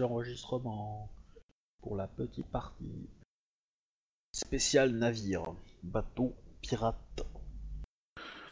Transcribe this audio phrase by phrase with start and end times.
[0.00, 1.10] l'enregistrement
[1.82, 3.08] pour la petite partie
[4.32, 5.44] spéciale navire,
[5.82, 7.22] bateau, pirate,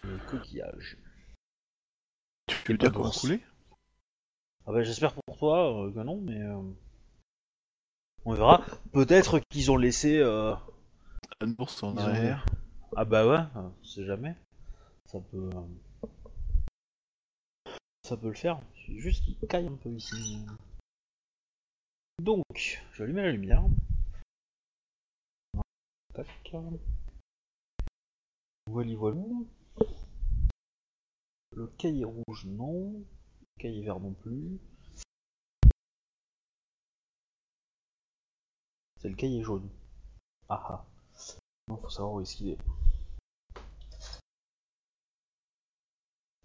[0.04, 0.96] et coquillage.
[2.46, 3.40] Tu veux dire qu'on va couler
[4.66, 6.61] Ah bah j'espère pour toi euh, que non, mais euh,
[8.24, 8.64] on verra.
[8.93, 10.18] Peut-être qu'ils ont laissé.
[10.18, 10.54] euh,
[11.40, 12.45] Une bourse en ont- arrière.
[12.96, 14.36] Ah bah ouais, euh, on sait jamais.
[15.06, 15.50] Ça peut.
[18.04, 18.61] Ça peut le faire.
[18.89, 20.45] Juste qu'il caille un peu ici.
[22.22, 22.44] Donc,
[22.93, 23.64] je vais allumer la lumière.
[26.14, 26.54] Tac.
[28.71, 29.21] Voilà, voilà.
[31.57, 32.92] Le cahier rouge, non.
[32.92, 34.61] Le cahier vert non plus.
[39.00, 39.69] C'est le cahier jaune.
[40.48, 40.86] Ah ah.
[41.67, 42.59] Non, faut savoir où est-ce qu'il est.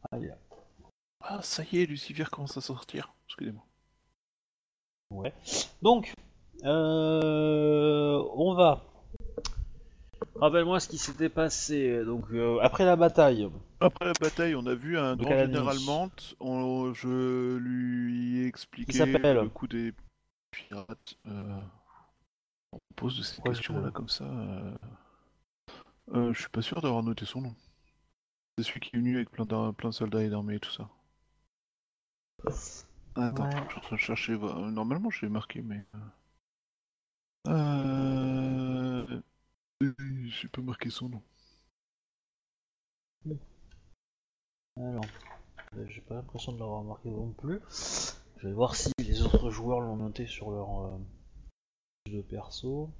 [0.09, 0.17] Ah.
[1.21, 3.13] Ah, ça y est, Lucifer commence à sortir.
[3.27, 3.63] Excusez-moi.
[5.11, 5.33] Ouais.
[5.81, 6.13] Donc,
[6.63, 8.83] euh, on va.
[10.35, 12.03] Rappelle-moi ce qui s'était passé.
[12.05, 13.49] Donc, euh, après la bataille.
[13.79, 16.35] Après la bataille, on a vu un grand général Mante.
[16.39, 19.93] On- je lui ai expliqué s'appelle le coup des
[20.51, 21.15] pirates.
[21.27, 21.59] Euh,
[22.73, 24.25] on pose de ces Pourquoi questions là je- comme ça.
[24.25, 24.75] Euh...
[26.13, 27.55] euh, je suis pas sûr d'avoir noté son nom.
[28.57, 30.89] C'est celui qui est venu avec plein plein de soldats et d'armées et tout ça.
[33.17, 33.63] Attends, Ouais.
[33.65, 34.35] je suis en train de chercher.
[34.35, 34.57] voir.
[34.57, 35.83] Euh, Normalement, je l'ai marqué, mais.
[37.47, 39.21] Euh...
[39.81, 39.91] euh,
[40.27, 41.23] J'ai pas marqué son nom.
[44.77, 45.03] Alors,
[45.75, 47.59] euh, j'ai pas l'impression de l'avoir marqué non plus.
[48.37, 50.97] Je vais voir si les autres joueurs l'ont noté sur leur euh,
[52.07, 52.91] de perso.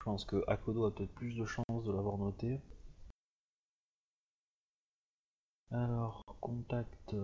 [0.00, 2.60] Je pense que Akodo a peut-être plus de chances de l'avoir noté.
[5.72, 7.16] Alors, contact.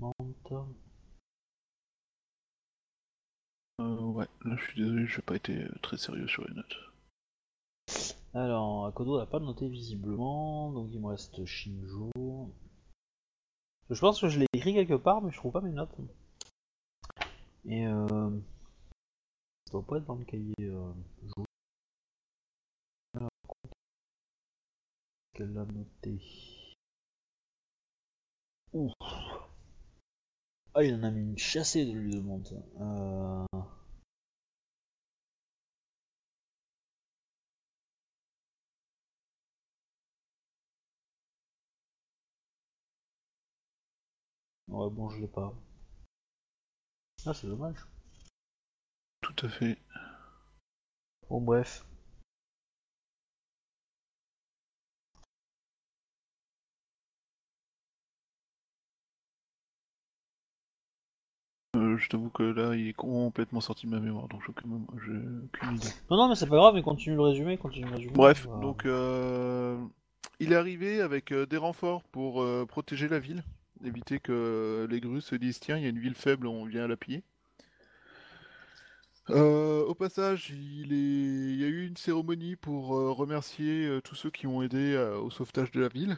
[0.00, 0.52] Mante.
[3.80, 6.76] Euh, ouais, là je suis désolé, j'ai pas été très sérieux sur les notes.
[8.32, 12.10] Alors, Akodo n'a pas noté visiblement, donc il me reste Shinjo.
[13.90, 15.94] Je pense que je l'ai écrit quelque part, mais je trouve pas mes notes.
[17.66, 18.30] Et euh...
[19.66, 20.92] Ça doit pas être dans le cahier euh.
[23.14, 23.30] Alors,
[25.34, 26.20] qu'elle l'a noté?
[28.72, 28.92] Ouf.
[30.74, 32.52] Ah, il en a mis une chassée de lui de monte.
[32.80, 33.44] Euh...
[44.68, 45.52] Ouais, bon, je l'ai pas.
[47.26, 47.76] Ah, c'est dommage.
[49.22, 49.78] Tout à fait.
[51.28, 51.84] Bon, bref.
[61.76, 64.86] Euh, je t'avoue que là il est complètement sorti de ma mémoire, donc j'ai aucune,
[65.04, 65.12] j'ai
[65.46, 65.88] aucune idée.
[66.10, 68.14] Non, non, mais c'est pas grave, mais continue le résumé, continue le résumé.
[68.14, 69.78] Bref, va- donc euh,
[70.40, 73.42] il est arrivé avec euh, des renforts pour euh, protéger la ville,
[73.84, 76.86] éviter que les grues se disent tiens, il y a une ville faible, on vient
[76.88, 77.22] la piller.
[79.30, 80.96] Euh, au passage, il, est...
[81.54, 84.94] il y a eu une cérémonie pour euh, remercier euh, tous ceux qui ont aidé
[84.94, 86.16] euh, au sauvetage de la ville,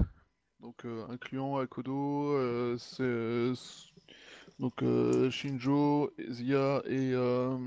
[0.61, 3.55] donc euh, incluant Akodo, euh, c'est- euh,
[4.63, 7.59] donc euh, Shinjo, Zia et, euh,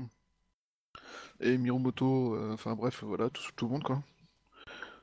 [1.40, 4.02] et Miromoto, euh, enfin bref, voilà, tout, le monde quoi.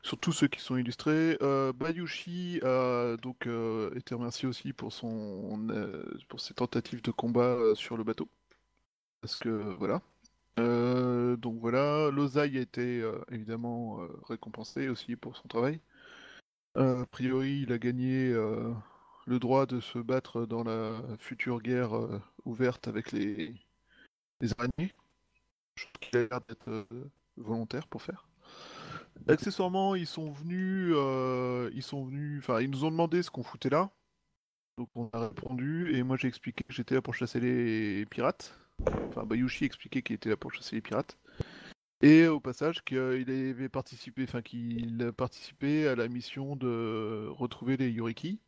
[0.02, 1.38] Surtout ceux qui sont illustrés.
[1.76, 3.48] Bayushi a donc
[3.96, 8.28] été remercié aussi pour ses tentatives de combat sur le bateau.
[9.22, 10.02] Parce que voilà.
[10.58, 13.02] Donc voilà, Lozai a été
[13.32, 15.80] évidemment récompensé aussi pour son travail.
[16.76, 18.34] A priori, il a gagné
[19.25, 23.53] le droit de se battre dans la future guerre euh, ouverte avec les,
[24.41, 24.93] les araignées.
[25.75, 26.85] Je trouve qu'il a l'air d'être euh,
[27.37, 28.28] volontaire pour faire.
[29.28, 33.43] Accessoirement, ils sont venus, euh, ils sont venus, enfin, ils nous ont demandé ce qu'on
[33.43, 33.91] foutait là.
[34.78, 38.58] Donc on a répondu et moi j'ai expliqué que j'étais là pour chasser les pirates.
[39.09, 41.17] Enfin, Bayushi expliquait qu'il était là pour chasser les pirates.
[42.02, 47.78] Et au passage qu'il avait participé, enfin qu'il a participé à la mission de retrouver
[47.78, 48.41] les Yoriki.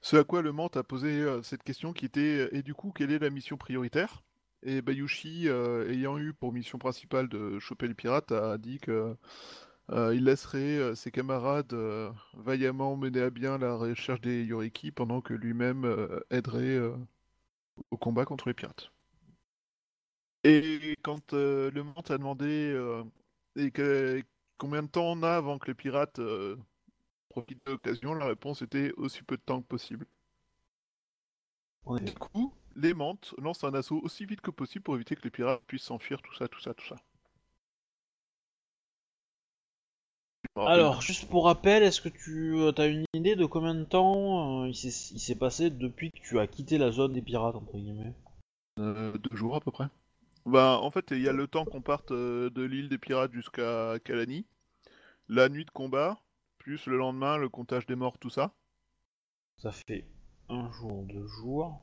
[0.00, 2.92] Ce à quoi le Mante a posé euh, cette question qui était et du coup
[2.92, 4.22] quelle est la mission prioritaire?
[4.62, 9.16] Et Bayushi, euh, ayant eu pour mission principale de choper les pirates, a dit que
[9.92, 14.92] euh, il laisserait euh, ses camarades euh, vaillamment mener à bien la recherche des Yoriki
[14.92, 16.96] pendant que lui-même euh, aiderait euh,
[17.90, 18.90] au combat contre les pirates.
[20.44, 23.04] Et quand euh, le Mante a demandé euh,
[24.58, 26.56] combien de temps on a avant que les pirates euh,
[27.36, 30.06] profite de l'occasion, la réponse était aussi peu de temps que possible.
[32.00, 35.30] Du coup, les mantes lancent un assaut aussi vite que possible pour éviter que les
[35.30, 36.96] pirates puissent s'enfuir, tout ça, tout ça, tout ça.
[40.56, 44.68] Alors, juste pour rappel, est-ce que tu as une idée de combien de temps euh,
[44.68, 47.76] il s'est il s'est passé depuis que tu as quitté la zone des pirates, entre
[47.76, 48.14] guillemets?
[48.78, 49.88] Euh, deux jours à peu près.
[50.46, 53.32] Bah, en fait, il y a le temps qu'on parte euh, de l'île des pirates
[53.32, 54.46] jusqu'à Kalani,
[55.28, 56.18] la nuit de combat,
[56.66, 58.52] plus le lendemain, le comptage des morts, tout ça?
[59.58, 60.04] Ça fait
[60.48, 61.80] un jour, deux jours.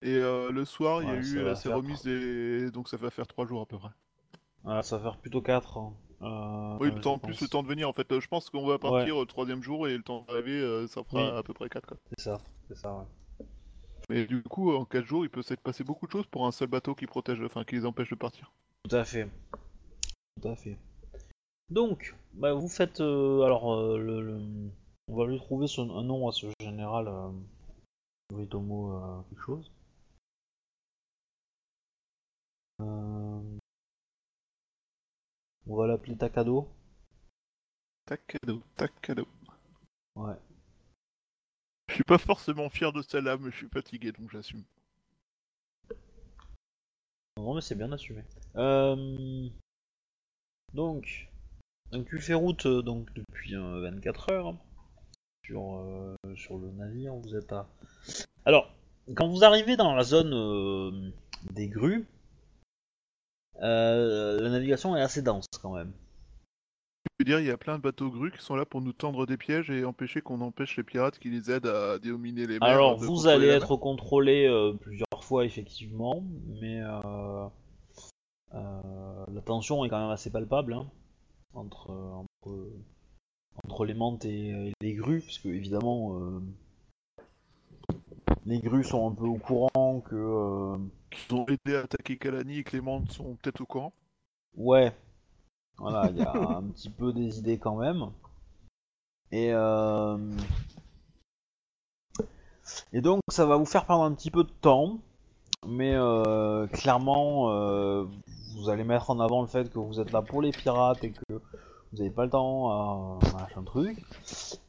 [0.00, 2.70] Et euh, le soir, il y a Ouais, eu la remise des.
[2.70, 3.90] Donc ça va faire trois jours à peu près.
[4.64, 5.76] Ah, ça va faire plutôt 4.
[6.80, 8.12] oui, le temps, plus le temps de venir en fait.
[8.12, 11.02] Euh, je pense qu'on va partir le troisième jour et le temps d'arriver, euh, ça
[11.02, 11.38] fera Oui.
[11.38, 11.96] à peu près quatre.
[12.10, 12.38] C'est ça,
[12.68, 13.46] c'est ça, ouais.
[14.08, 16.52] Mais du coup, en quatre jours, il peut s'être passé beaucoup de choses pour un
[16.52, 18.52] seul bateau qui protège, enfin qui les empêche de partir.
[18.88, 19.28] Tout à fait.
[20.40, 20.78] Tout à fait.
[21.70, 23.00] Donc, bah, vous faites.
[23.00, 24.70] euh, alors, euh, le, le-
[25.08, 27.08] on va lui trouver son, un nom à ce général.
[27.08, 27.30] Euh,
[28.32, 29.70] Yoritomo, euh, quelque chose.
[32.80, 33.58] Euh,
[35.66, 36.68] on va l'appeler Takado.
[38.04, 39.26] Tac cadeau.
[40.16, 40.36] Ouais.
[41.88, 44.64] Je suis pas forcément fier de celle-là, mais je suis fatigué donc j'assume.
[47.36, 48.22] Non, mais c'est bien assumé.
[48.56, 49.48] Euh,
[50.74, 51.29] donc,
[51.92, 54.54] donc, tu fais route euh, donc depuis euh, 24 heures
[55.44, 57.14] sur, euh, sur le navire.
[57.14, 57.68] Vous êtes à.
[58.44, 58.72] Alors,
[59.14, 61.12] quand vous arrivez dans la zone euh,
[61.52, 62.06] des grues,
[63.62, 65.92] euh, la navigation est assez dense quand même.
[67.04, 68.92] Je veux dire, il y a plein de bateaux grues qui sont là pour nous
[68.92, 72.58] tendre des pièges et empêcher qu'on empêche les pirates qui les aident à déominer les
[72.58, 72.68] mers.
[72.68, 76.24] Alors, vous allez être contrôlé euh, plusieurs fois effectivement,
[76.60, 77.46] mais euh,
[78.54, 80.90] euh, la tension est quand même assez palpable hein,
[81.54, 82.70] entre, entre,
[83.64, 86.40] entre les mantes et, et les grues, parce que évidemment euh,
[88.46, 90.78] les grues sont un peu au courant que euh,
[91.32, 93.92] ont aidé à attaquer Kalani et que les mantes sont peut-être au courant.
[94.56, 94.94] ouais,
[95.78, 98.10] voilà, il y a un petit peu des idées quand même.
[99.32, 100.18] Et euh,
[102.92, 104.98] et donc ça va vous faire perdre un petit peu de temps,
[105.66, 108.06] mais euh, clairement euh,
[108.54, 111.12] vous allez mettre en avant le fait que vous êtes là pour les pirates et
[111.12, 111.40] que
[111.92, 113.98] vous n'avez pas le temps à machin truc.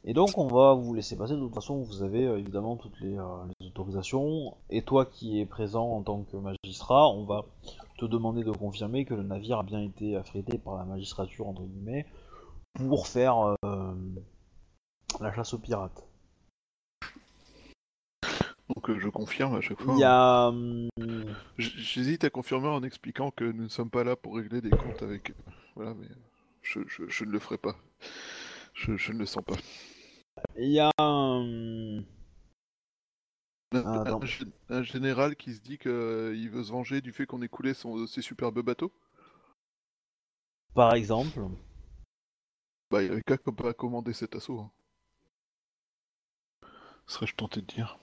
[0.04, 1.34] Et donc on va vous laisser passer.
[1.34, 3.24] De toute façon, vous avez euh, évidemment toutes les, euh,
[3.60, 4.56] les autorisations.
[4.70, 7.44] Et toi qui es présent en tant que magistrat, on va
[7.98, 11.62] te demander de confirmer que le navire a bien été affrété par la magistrature entre
[11.62, 12.06] guillemets
[12.74, 13.94] pour faire euh,
[15.20, 16.08] la chasse aux pirates.
[18.74, 19.94] Donc euh, je confirme à chaque fois.
[19.94, 20.52] Il y a
[21.58, 24.70] J- J'hésite à confirmer en expliquant que nous ne sommes pas là pour régler des
[24.70, 25.32] comptes avec.
[25.74, 26.08] Voilà, mais
[26.62, 27.76] je, je- je ne le ferai pas.
[28.74, 29.56] Je, je ne le sens pas.
[30.56, 32.04] il y a hum,
[33.74, 35.90] Un, Ah, un gé- un général qui se dit qu'il
[36.50, 38.92] veut se venger du fait qu'on ait coulé son, ses superbes bateaux.
[40.74, 41.40] par exemple
[42.90, 43.38] Bah, il n'y avait qu'à
[43.72, 44.60] commander cet assaut.
[44.60, 44.70] hein.
[47.06, 47.98] Serais-je tenté de dire.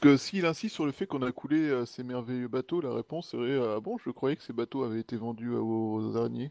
[0.00, 2.94] Parce que s'il insiste sur le fait qu'on a coulé euh, ces merveilleux bateaux, la
[2.94, 6.50] réponse serait euh, Ah bon, je croyais que ces bateaux avaient été vendus aux araignées.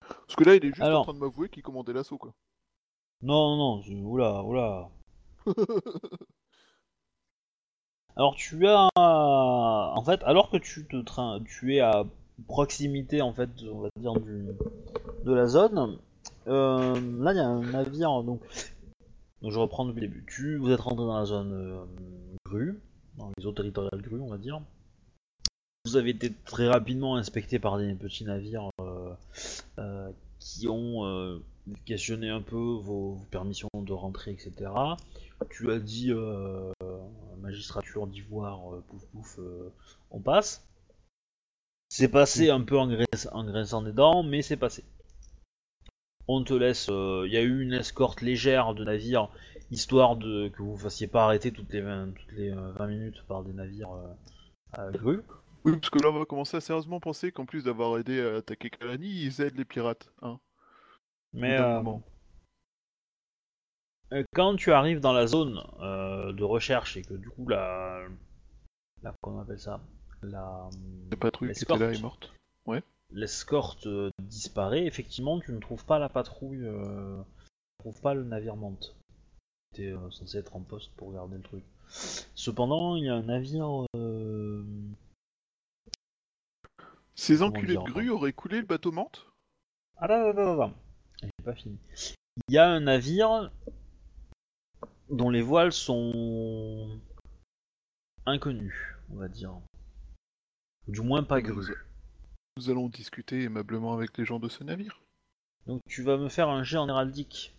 [0.00, 1.02] Parce que là, il est juste Alors.
[1.02, 2.34] en train de m'avouer qu'il commandait l'assaut, quoi.
[3.22, 4.88] Non, non, je- oula, oula.
[8.16, 12.04] Alors tu as, en fait, alors que tu te train, tu es à
[12.48, 14.46] proximité en fait, on va dire du,
[15.24, 15.98] de la zone.
[16.48, 18.40] euh, là, il y a un navire, donc,
[19.42, 20.24] donc je reprends depuis le début.
[20.26, 21.84] Tu, vous êtes rentré dans la zone euh,
[22.46, 22.80] grue,
[23.16, 24.60] dans les eaux territoriales grues, on va dire.
[25.84, 29.14] Vous avez été très rapidement inspecté par des petits navires euh,
[29.78, 31.40] euh, qui ont
[31.84, 34.70] questionné un peu vos, vos permissions de rentrer, etc.
[35.50, 36.12] Tu as dit
[37.40, 39.40] magistrature d'ivoire, pouf pouf,
[40.10, 40.66] on passe.
[41.88, 44.82] C'est passé un peu en, graisse- en grinçant des dents, mais c'est passé.
[46.28, 46.88] On te laisse.
[46.88, 49.30] Il y a eu une escorte légère de navires,
[49.70, 53.22] histoire de que vous fassiez pas arrêter toutes les 20, toutes les, euh, 20 minutes
[53.28, 54.12] par des navires euh,
[54.72, 55.22] à grue.
[55.64, 58.36] Oui, parce que là, on va commencer à sérieusement penser qu'en plus d'avoir aidé à
[58.36, 60.12] attaquer Kalani, ils aident les pirates.
[60.22, 60.38] Hein.
[61.32, 61.82] Mais euh.
[64.12, 68.06] Euh, quand tu arrives dans la zone euh, de recherche et que du coup la,
[69.02, 69.80] la comment on appelle ça,
[70.22, 70.68] la
[71.10, 72.32] La patrouille qui était là est morte.
[73.12, 74.86] L'escorte euh, disparaît.
[74.86, 78.96] Effectivement, tu ne trouves pas la patrouille, euh, tu ne trouves pas le navire monte.
[79.74, 81.64] Tu es censé être en poste pour garder le truc.
[82.34, 83.86] Cependant, il y a un navire.
[83.96, 84.64] euh,
[87.14, 89.26] Ces Comment enculés de grue auraient coulé le bateau Mante
[89.96, 90.74] Ah là là là là là.
[91.22, 91.78] J'ai pas fini.
[92.48, 93.50] Il y a un navire
[95.08, 96.98] dont les voiles sont
[98.26, 98.74] inconnus,
[99.10, 99.52] on va dire.
[100.88, 101.74] Ou du moins pas grues.
[102.56, 105.02] Nous allons discuter aimablement avec les gens de ce navire.
[105.66, 107.54] Donc tu vas me faire un jet en héraldique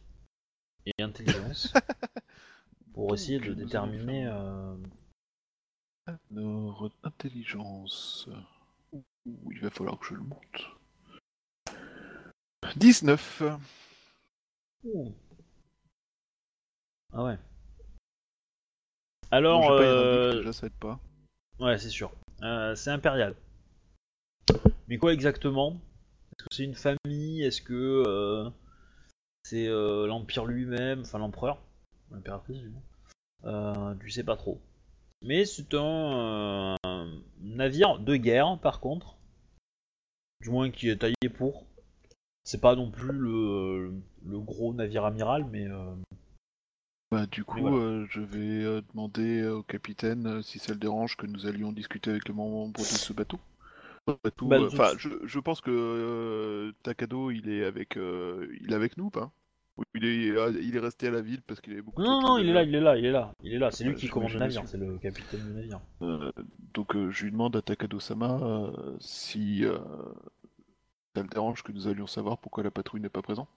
[0.86, 1.74] et intelligence
[2.94, 4.24] pour essayer de déterminer.
[4.24, 4.78] faire euh,
[6.32, 8.30] Alors, intelligence.
[8.92, 9.04] Ouh,
[9.52, 10.72] il va falloir que je le monte.
[12.76, 13.44] 19
[14.86, 15.14] ouh.
[17.14, 17.38] Ah ouais.
[19.30, 21.00] Bon, Alors, pas euh, déjà, ça aide pas.
[21.60, 22.12] ouais, c'est sûr.
[22.42, 23.36] Euh, c'est impérial.
[24.88, 25.74] Mais quoi exactement?
[26.32, 27.44] Est-ce que c'est une famille?
[27.44, 28.50] Est-ce que euh,
[29.44, 31.02] c'est euh, l'empire lui-même?
[31.02, 31.62] Enfin, l'empereur,
[32.12, 32.82] l'impératrice du coup.
[33.46, 34.60] Euh, tu sais pas trop.
[35.24, 36.76] Mais c'est un,
[37.42, 39.18] navire de guerre, par contre.
[40.42, 41.66] Du moins qui est taillé pour.
[42.44, 43.92] C'est pas non plus le,
[44.26, 45.66] le gros navire amiral, mais
[47.12, 47.76] Bah, du coup, voilà.
[47.78, 52.12] euh, je vais euh, demander au capitaine si ça le dérange que nous allions discuter
[52.12, 53.40] avec le membre de ce bateau.
[54.08, 58.96] Bah, euh, je, je pense que euh, Takado, il est avec, euh, il est avec
[58.98, 59.32] nous, pas?
[59.94, 60.34] Il est,
[60.64, 62.02] il est resté à la ville parce qu'il avait beaucoup.
[62.02, 63.70] non, non, il est là, il est là, il est là, il est là.
[63.70, 65.82] C'est lui qui commande le navire, c'est le capitaine du navire.
[66.74, 69.64] Donc, je lui demande à Takado-sama si
[71.16, 73.50] ça le dérange que nous allions savoir pourquoi la patrouille n'est pas présente?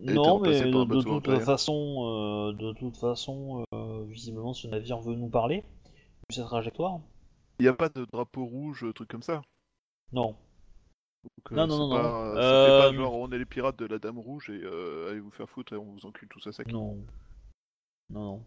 [0.00, 3.64] Non, mais de, toute façon, de toute façon,
[4.08, 5.62] visiblement, ce navire veut nous parler.
[6.30, 7.00] Vu sa trajectoire.
[7.58, 9.42] Il n'y a pas de drapeau rouge, truc comme ça?
[10.12, 10.36] Non.
[11.24, 12.34] Donc, euh, Non, non, non, pas, non.
[12.34, 15.10] ça fait pas Euh, genre on est les pirates de la Dame Rouge et euh,
[15.10, 16.66] allez vous faire foutre et on vous encule tous à sec.
[16.70, 16.96] Non.
[18.10, 18.44] Non, non.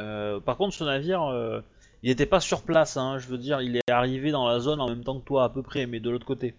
[0.00, 1.62] Euh, par contre, ce navire,
[2.02, 4.80] il était pas sur place, hein, je veux dire, il est arrivé dans la zone
[4.80, 6.54] en même temps que toi, à peu près, mais de l'autre côté.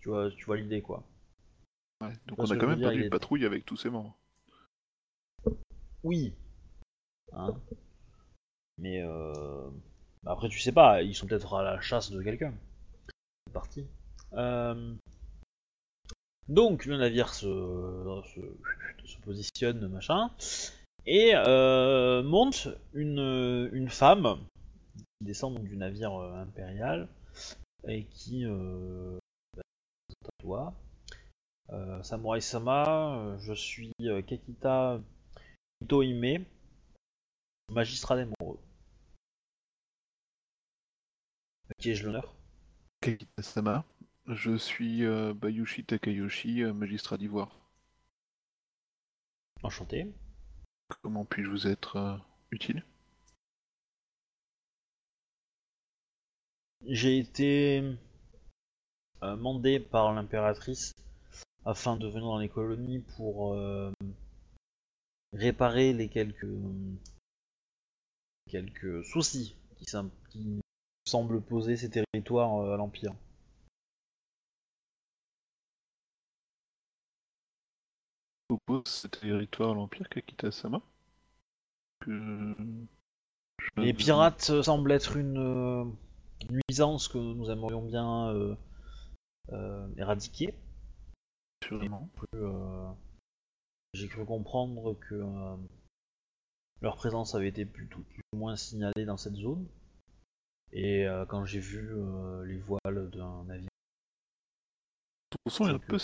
[0.00, 1.02] Tu vois, tu vois l'idée, quoi.
[2.00, 3.90] Ouais, donc Parce on a quand même dire, perdu une est- patrouille avec tous ses
[3.90, 4.16] membres.
[6.02, 6.32] Oui.
[7.32, 7.54] Hein
[8.78, 9.68] mais euh...
[10.26, 12.54] après, tu sais pas, ils sont peut-être à la chasse de quelqu'un.
[14.32, 14.94] Euh,
[16.48, 17.48] Donc, le navire se,
[19.22, 20.30] positionne, machin,
[21.06, 24.38] et euh, monte une, femme
[24.96, 27.08] qui descend du navire euh, impérial
[27.88, 29.18] et qui euh,
[29.56, 29.62] bah,
[30.24, 30.74] à toi.
[32.02, 35.00] Samurai Sama, je suis Kekita
[35.82, 36.44] Itohime,
[37.72, 38.16] magistrat.
[38.18, 38.26] À
[41.78, 42.35] qui ai-je l'honneur?
[43.00, 43.84] Kakita-sama,
[44.26, 47.60] je suis euh, Bayushi Takayoshi, euh, magistrat d'Ivoire.
[49.62, 50.12] Enchanté.
[51.02, 52.16] Comment puis-je vous être euh,
[52.50, 52.84] utile?
[56.86, 57.96] J'ai été
[59.22, 60.94] euh, mandé par l'impératrice
[61.64, 63.58] afin de venir dans les colonies pour
[65.32, 66.46] réparer les quelques
[68.48, 69.84] quelques soucis qui,
[70.30, 70.60] qui
[71.06, 73.14] semblent poser ces territoires euh, à l'Empire.
[78.48, 80.80] Oppose ce territoire à l'Empire, Kakita-sama?
[82.00, 82.54] Que-
[83.76, 85.84] Les pirates euh, semblent être une euh,
[86.50, 88.30] nuisance que nous aimerions bien
[89.50, 90.54] euh, éradiquer.
[91.64, 92.08] Sûrement.
[93.94, 95.24] J'ai cru comprendre que
[96.82, 99.66] leur présence avait été plutôt plus ou moins signalée dans cette zone.
[100.78, 103.70] Et euh, quand j'ai vu euh, les voiles d'un navire,
[105.30, 105.96] Ton son est un peu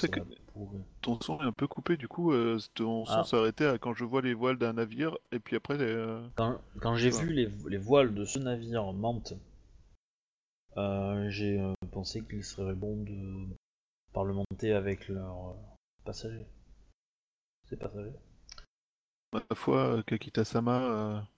[1.02, 3.36] Ton son est un peu coupé, du coup, euh, ton son Ah.
[3.36, 5.76] arrêté à quand je vois les voiles d'un navire, et puis après,
[6.36, 9.34] Quand, quand j'ai vu les, les voiles de ce navire Mante,
[11.28, 13.48] j'ai pensé qu'il serait bon de
[14.14, 15.54] parlementer avec leurs
[16.02, 16.46] passagers.
[17.68, 18.16] Ces passagers.
[19.34, 21.28] ma foi, Kakita-sama,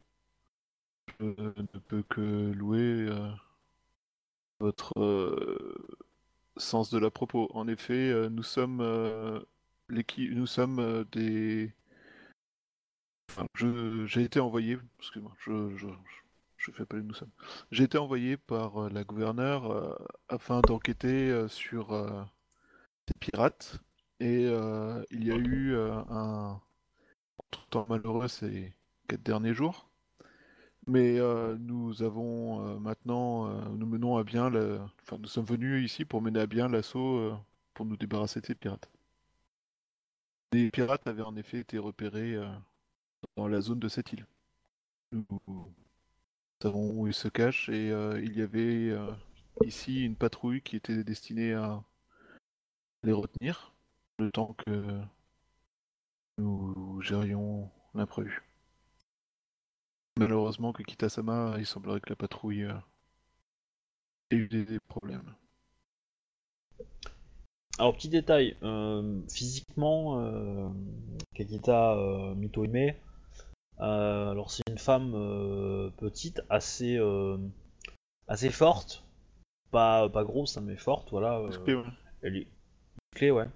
[1.20, 3.30] ne peux que louer euh,
[4.60, 5.74] votre euh,
[6.56, 7.48] sens de la propos.
[7.54, 9.40] En effet, euh, nous sommes euh,
[9.88, 11.72] l'équipe, nous sommes euh, des.
[13.30, 13.46] Enfin,
[14.06, 15.88] j'ai été envoyé, excuse-moi, je, je,
[16.56, 17.30] je, fais pas les nous sommes.
[17.72, 21.88] J'ai été envoyé par euh, la gouverneure afin d'enquêter sur
[23.06, 23.80] des pirates
[24.20, 26.60] et il y a eu un
[27.70, 28.72] temps malheureux ces
[29.08, 29.88] quatre derniers jours.
[30.86, 34.50] Mais euh, nous avons euh, maintenant, euh, nous menons à bien,
[35.02, 37.34] enfin nous sommes venus ici pour mener à bien l'assaut euh,
[37.72, 38.90] pour nous débarrasser de ces pirates.
[40.52, 42.36] Les pirates avaient en effet été repérés
[43.36, 44.24] dans la zone de cette île.
[45.10, 45.26] Nous
[46.62, 47.88] savons où ils se cachent et
[48.22, 48.96] il y avait
[49.64, 51.82] ici une patrouille qui était destinée à
[53.02, 53.74] les retenir
[54.20, 55.00] le temps que
[56.38, 58.40] nous gérions l'imprévu.
[60.16, 62.74] Malheureusement, que Kitasama, il semblerait que la patrouille euh,
[64.30, 65.34] ait eu des, des problèmes.
[67.78, 70.68] Alors, petit détail, euh, physiquement, euh,
[71.34, 72.94] Kakita euh, Mitohime,
[73.80, 75.12] euh, alors c'est une femme
[75.96, 76.96] petite, assez,
[78.28, 79.04] assez forte,
[79.72, 81.42] pas, pas grosse, hein, mais forte, voilà.
[81.42, 81.74] ouais,
[82.22, 82.46] elle est
[83.16, 83.48] clé, ouais.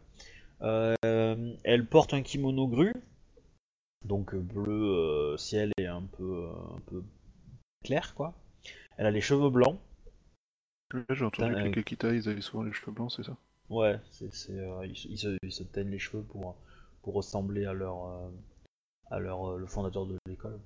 [0.60, 2.92] Elle porte un kimono gru,
[4.04, 7.02] donc euh, bleu euh, ciel et un peu, euh, un peu
[7.84, 8.34] clair, quoi.
[8.98, 9.80] Elle a les cheveux blancs.
[10.92, 13.38] là, j'ai entendu que les Kakita, ils avaient souvent les cheveux blancs, c'est ça?
[13.70, 16.56] Ouais, c'est, c'est, euh, ils, se- ils se, ils se teignent les cheveux pour,
[17.02, 18.28] pour ressembler à leur, euh,
[19.10, 20.60] à leur, euh, le fondateur de l'école.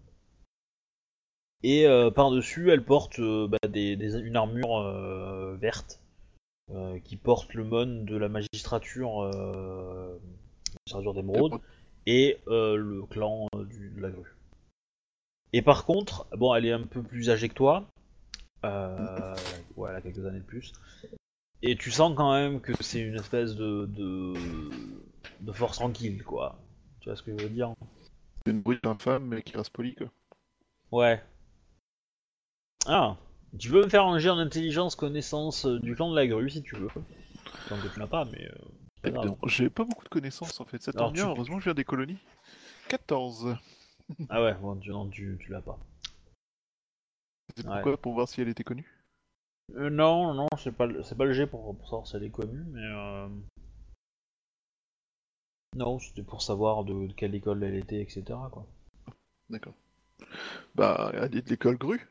[1.65, 4.83] Et par-dessus, elle porte bah, des, des- une armure
[5.57, 6.01] verte
[7.05, 9.23] qui porte le mon de la magistrature,
[10.87, 11.61] magistrature d'émeraude
[12.07, 14.35] et euh, le clan euh, du, de la grue.
[15.53, 17.87] Et par contre, bon, elle est un peu plus âgée que toi.
[18.65, 19.37] Euh,
[19.77, 20.73] ouais, elle a quelques années de plus.
[21.63, 24.35] Et tu sens quand même que c'est une espèce de, de,
[25.41, 26.59] de force tranquille, quoi.
[27.01, 27.73] Tu vois ce que je veux dire?
[28.45, 30.09] C'est une brute infâme, mais qui reste polie, quoi.
[30.91, 31.23] Ouais.
[32.87, 33.17] Ah,
[33.59, 36.51] tu veux me faire un jet en intelligence, connaissance euh, du clan de la grue
[36.51, 36.89] si tu veux.
[37.69, 38.45] Tant que tu l'as pas, mais.
[38.45, 38.55] euh,
[39.47, 40.81] J'ai pas beaucoup de connaissances, en fait.
[40.83, 42.19] Ça tombe bien, tu- heureusement je viens des colonies.
[42.89, 43.57] 14.
[44.29, 45.79] Ah ouais, bon, tu, non, tu, tu l'as pas.
[47.57, 47.63] Ouais.
[47.65, 48.87] pourquoi Pour voir si elle était connue?
[49.77, 52.25] Euh, non, non, c'est pas, le- c'est pas le jet pour, pour savoir si elle
[52.25, 52.83] est connue, mais.
[52.85, 53.29] Euh...
[55.77, 58.23] Non, c'était pour savoir de, de quelle école elle était, etc.
[58.51, 58.67] Quoi.
[59.49, 59.75] D'accord.
[60.75, 62.07] Bah, elle est de l'école grue.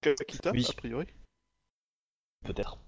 [0.00, 0.66] Kakita, Oui.
[0.68, 1.06] a priori.
[2.46, 2.78] Peut-être.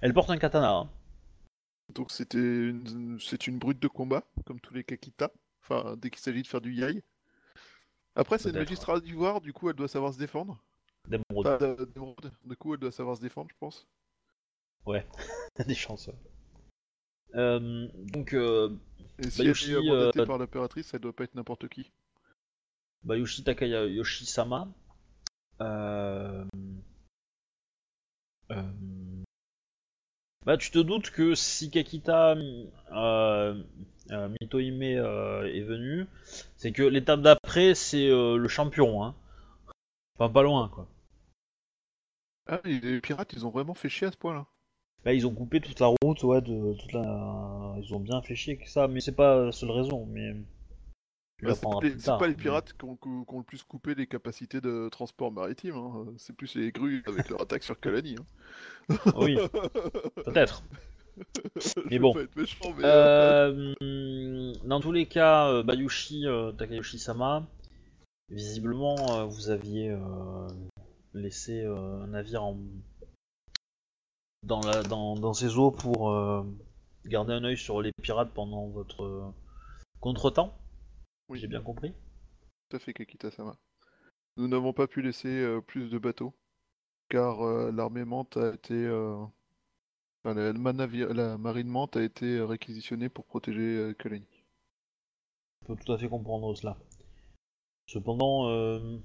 [0.00, 0.70] Elle porte un katana.
[0.76, 0.90] hein.
[1.94, 3.18] Donc c'était une...
[3.20, 5.30] c'est une brute de combat, comme tous les Kakita.
[5.62, 7.02] Enfin, dès qu'il s'agit de faire du yai.
[8.16, 8.68] Après, c'est une Peut-être.
[8.68, 10.62] magistrate d'ivoire, du coup, elle doit savoir se défendre.
[11.08, 11.60] D'émeraude.
[11.60, 12.32] De- d'émeraude.
[12.44, 13.88] Du coup, elle doit savoir se défendre, je pense.
[15.66, 16.08] des chances.
[16.08, 16.14] ouais.
[17.36, 18.76] Euh, donc, euh,
[19.18, 21.92] Et si elle est mandatée euh, par l'impératrice, elle doit pas être n'importe qui.
[23.04, 24.68] Bayushi Takaya Yoshi-sama.
[25.60, 26.44] Euh...
[28.50, 28.72] euh,
[30.46, 33.62] Bah, tu te doutes que si Kakita euh,
[34.10, 36.06] euh, Mitohime euh, est venu,
[36.56, 39.04] c'est que l'étape d'après, c'est le champion.
[39.04, 39.14] Hein.
[40.18, 40.88] Enfin, pas loin, quoi.
[42.46, 44.46] Ah, les pirates, ils ont vraiment fait chier à ce point-là.
[45.04, 47.74] Là, ils ont coupé toute la route, ouais, de toute la...
[47.82, 50.34] Ils ont bien fait chier que ça, mais c'est pas la seule raison, mais...
[51.42, 54.88] Bah, c'est pas les- pirates qui ont, qui ont le plus coupé les capacités de
[54.90, 56.06] transport maritime, hein.
[56.18, 58.16] c'est plus les grues avec leur attaque sur Kalani.
[58.18, 58.24] Hein.
[59.16, 59.36] Oui,
[60.24, 60.62] peut-être.
[61.90, 62.14] Mais bon.
[62.36, 63.74] méchant, mais, euh,
[64.64, 67.46] dans tous les cas, euh, Bayushi euh, Takayoshi-sama,
[68.30, 70.46] visiblement, euh, vous aviez euh,
[71.12, 72.58] laissé euh, un navire en...
[74.44, 76.10] dans, la, dans, dans ses eaux pour
[77.06, 79.32] garder un œil sur les pirates pendant votre
[80.00, 80.56] contretemps.
[81.30, 81.38] Oui.
[81.38, 81.94] J'ai bien compris.
[82.68, 83.56] Tout à fait, Kakita-sama.
[84.36, 86.34] Nous n'avons pas pu laisser euh, plus de bateaux,
[87.08, 88.74] car euh, l'armée Mante a été...
[88.74, 89.24] euh,
[90.24, 94.26] enfin, la, la marine Mante a été réquisitionnée pour protéger Kalani.
[95.62, 96.76] Je peux tout à fait comprendre cela.
[97.86, 99.00] Cependant, il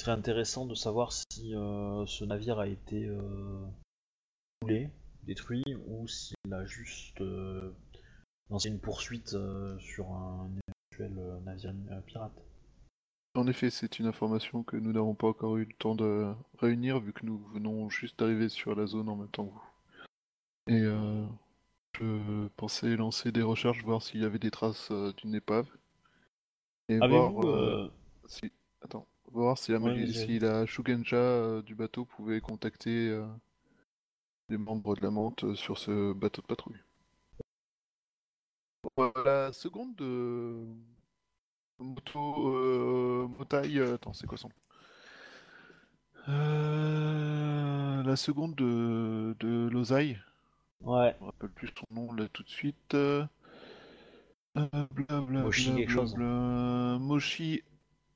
[0.00, 3.08] serait intéressant de savoir si ce navire a été
[4.60, 4.90] coulé,
[5.24, 7.22] détruit, ou s'il a juste
[8.50, 12.32] lancé une poursuite euh, sur un éventuel euh, navire euh, pirate.
[13.34, 16.98] En effet, c'est une information que nous n'avons pas encore eu le temps de réunir,
[16.98, 19.68] vu que nous venons juste d'arriver sur la zone en même temps que vous.
[20.68, 21.24] Et euh,
[21.98, 25.68] je pensais lancer des recherches, voir s'il y avait des traces d'une épave.
[26.88, 27.92] Et voir euh,
[28.26, 28.50] si...
[28.82, 33.16] Attends, voir si la, Ouais, si la Shugenja euh, du bateau pouvait contacter
[34.48, 36.80] les membres de la Mante sur ce bateau de patrouille.
[38.98, 40.64] Euh, la seconde de
[41.78, 42.48] Moto.
[42.48, 44.50] Euh, euh, attends, c'est quoi son
[46.26, 50.18] La seconde de, de Lozaï.
[50.80, 51.14] Ouais.
[51.18, 52.96] Je me rappelle plus son nom là tout de suite.
[54.54, 55.86] Blablabla, Moshi.
[57.00, 57.62] Moshi.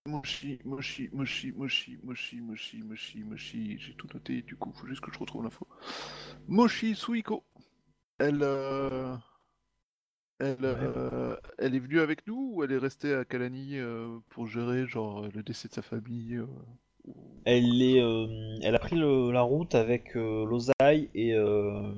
[0.04, 3.78] Moshi, Moshi, Moshi, Moshi, Moshi, Moshi, Moshi, Moshi.
[3.78, 5.66] J'ai tout noté, du coup, faut juste que je retrouve l'info.
[6.48, 7.44] Moshi Suiko.
[8.18, 8.42] Elle
[10.38, 14.47] elle, euh, elle est venue avec nous ou elle est restée à Kalani euh, pour
[14.47, 16.47] gérer genre le décès de sa famille euh,
[17.45, 17.99] Elle est,
[18.62, 21.92] elle a pris le- la route avec euh, Lozai et euh,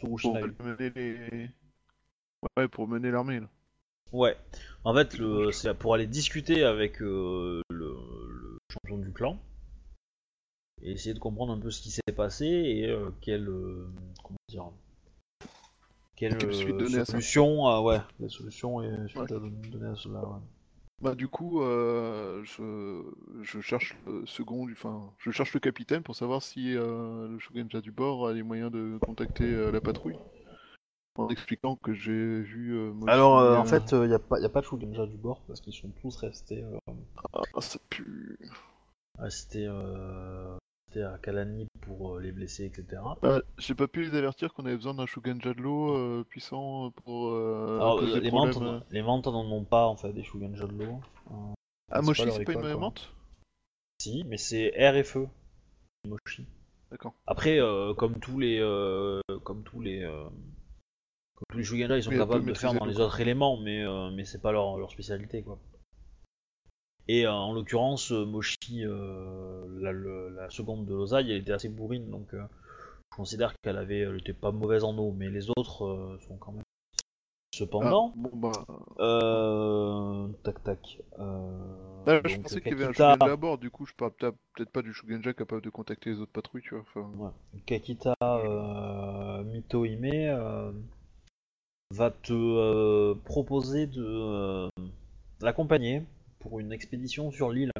[0.00, 0.18] Pour
[0.60, 1.50] mener les...
[2.56, 3.48] Ouais, pour mener l'armée, là.
[4.12, 4.36] Ouais.
[4.84, 7.96] En fait, le, c'est pour aller discuter avec le, le
[8.72, 9.38] champion du clan
[10.80, 13.10] et essayer de comprendre un peu ce qui s'est passé et euh,
[14.22, 14.70] comment dire,
[16.18, 17.12] quelle, Quelle suite euh, donner à ça.
[17.12, 19.32] solution, ah ouais, la solution et suite Ouais.
[19.32, 20.20] à don- donner à cela.
[20.20, 20.40] Ouais.
[21.00, 23.04] Bah du coup, euh, je,
[23.42, 27.38] je cherche le second, du- enfin, je cherche le capitaine pour savoir si euh, le
[27.38, 30.16] Shogunja du bord a les moyens de contacter euh, la patrouille.
[31.16, 32.76] En expliquant que j'ai vu...
[32.76, 35.04] euh, Alors, euh, euh, en fait, il n'y a, pas- y a pas de Shugenja
[35.06, 36.78] du bord parce qu'ils sont tous restés, euh,
[37.32, 38.38] Ah, ça pue...
[39.18, 43.02] restés, euh, restés à Kalani pour euh, les blessés, etc.
[43.22, 45.06] Bah, j'ai pas pu les avertir qu'on avait besoin d'un
[45.56, 47.28] l'eau euh, puissant pour...
[47.28, 48.80] Euh, Alors, cause euh, des les mantes, euh.
[48.90, 51.00] les mantes n'en ont pas en fait, des Shugenja de l'eau.
[51.30, 51.52] Euh,
[51.90, 53.12] Ah, Moshi, c'est pas une menthe
[54.00, 55.28] Si, mais c'est air et feu.
[56.06, 56.46] Moshi.
[56.90, 57.12] D'accord.
[57.26, 60.24] Après, euh, comme tous les, euh, comme tous les, euh,
[61.34, 64.10] comme tous les Shugenja, ils sont capables de faire dans les autres éléments, mais euh,
[64.10, 65.58] mais c'est pas leur, leur spécialité quoi.
[67.08, 71.52] Et euh, en l'occurrence, euh, Moshi, euh, la, le- la seconde de Lozai, elle était
[71.52, 75.48] assez bourrine, donc je considère qu'elle avait, elle était pas mauvaise en eau, mais les
[75.50, 76.62] autres sont quand même.
[77.54, 78.64] Cependant, Ah, bon bah...
[79.00, 80.98] euh, tac tac.
[81.18, 83.94] Euh, Là, je donc, pensais qu'il y avait un Shogunja à bord, du coup je
[83.94, 86.84] parle peut- peut-être pas du Shogunja capable de contacter les autres patrouilles, tu vois.
[86.86, 87.10] Enfin...
[87.16, 87.30] Ouais.
[87.66, 88.14] Kakita
[89.44, 90.72] Mitohime euh,
[91.90, 94.68] va te euh, proposer de euh,
[95.40, 96.02] l'accompagner
[96.48, 97.72] pour une expédition sur l'île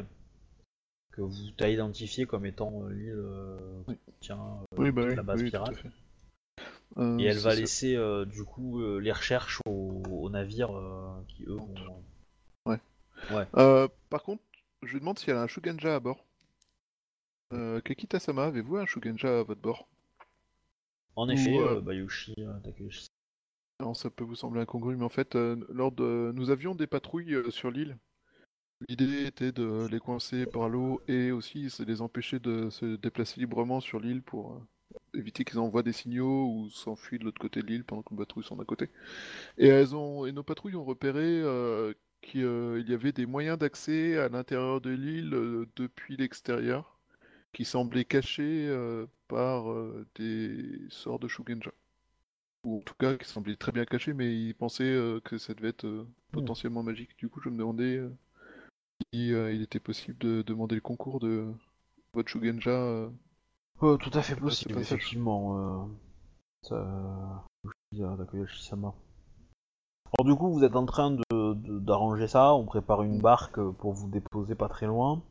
[1.13, 3.97] que vous t'as identifié comme étant euh, l'île euh, Oui.
[4.21, 5.83] tient euh, Oui, bah oui, la base tout à pirate.
[6.99, 7.61] Euh, Et elle va ça.
[7.61, 10.75] laisser du coup les recherches aux, aux navires
[11.29, 12.03] qui eux vont.
[13.57, 14.43] Euh, par contre,
[14.83, 16.25] je lui demande si elle a un Shogunja à bord.
[17.53, 19.89] Euh, Kakita-sama, avez-vous un Shogunja à votre bord?
[21.17, 22.35] En effet, Bayushi.
[23.81, 26.33] Alors ça peut vous sembler incongru, mais en fait, euh, lors de...
[26.35, 27.97] nous avions des patrouilles euh, sur l'île.
[28.87, 33.41] L'idée était de les coincer par l'eau et aussi de les empêcher de se déplacer
[33.41, 37.61] librement sur l'île pour euh, éviter qu'ils envoient des signaux ou s'enfuient de l'autre côté
[37.61, 38.91] de l'île pendant que nos patrouilles sont d'un côté.
[39.59, 40.27] Et, elles ont...
[40.27, 44.81] et nos patrouilles ont repéré euh, qu'il euh, y avait des moyens d'accès à l'intérieur
[44.81, 46.99] de l'île euh, depuis l'extérieur
[47.53, 48.71] qui semblaient cachés
[49.27, 49.75] par
[50.17, 51.73] des sorts de Shugenja
[52.65, 55.55] ou en tout cas qui semblait très bien caché, mais il pensait euh, que ça
[55.55, 57.17] devait être euh, potentiellement magique.
[57.19, 58.01] Du coup, je me demandais
[59.13, 61.47] si euh, il était possible de demander le concours de
[62.15, 62.71] votre Shugenja.
[62.71, 63.09] euh.
[63.83, 65.85] Euh, tout à fait possible, pas effectivement.
[65.85, 65.87] Euh,
[66.63, 67.45] ça...
[70.19, 73.61] Alors du coup, vous êtes en train de- de- d'arranger ça, on prépare une barque
[73.79, 75.23] pour vous déposer pas très loin.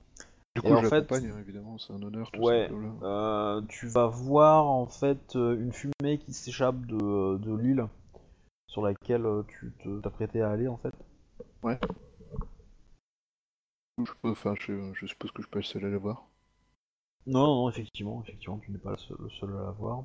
[0.55, 2.31] Du Et coup, en je fait- l'accompagne, hein, évidemment, c'est un honneur.
[2.31, 2.71] Tout Ouais.
[3.03, 7.87] Euh, tu vas voir en fait euh, une fumée qui s'échappe de, de l'île
[8.69, 10.93] sur laquelle tu t'apprêtais à aller en fait.
[13.97, 16.27] Je, enfin, je, je suppose que je peux aller la voir.
[17.25, 20.03] Non, non, non, effectivement, effectivement, tu n'es pas le seul, le seul à la voir.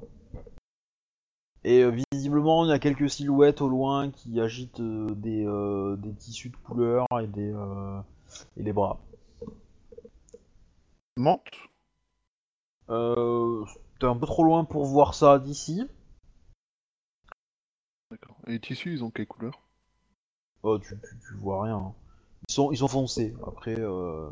[1.65, 5.97] Et euh, visiblement, il y a quelques silhouettes au loin qui agitent euh, des, euh,
[5.97, 8.01] des tissus de couleur et des, euh,
[8.57, 8.99] et des bras.
[11.17, 11.55] Menthe
[12.91, 13.65] Euh,
[14.01, 15.87] T'es un peu trop loin pour voir ça d'ici.
[18.11, 18.37] D'accord.
[18.47, 19.61] Et les tissus, ils ont quelle couleur?
[20.65, 21.95] Oh, tu, tu, tu vois rien.
[22.49, 23.35] Ils sont, ils sont foncés.
[23.47, 24.29] Après, euh,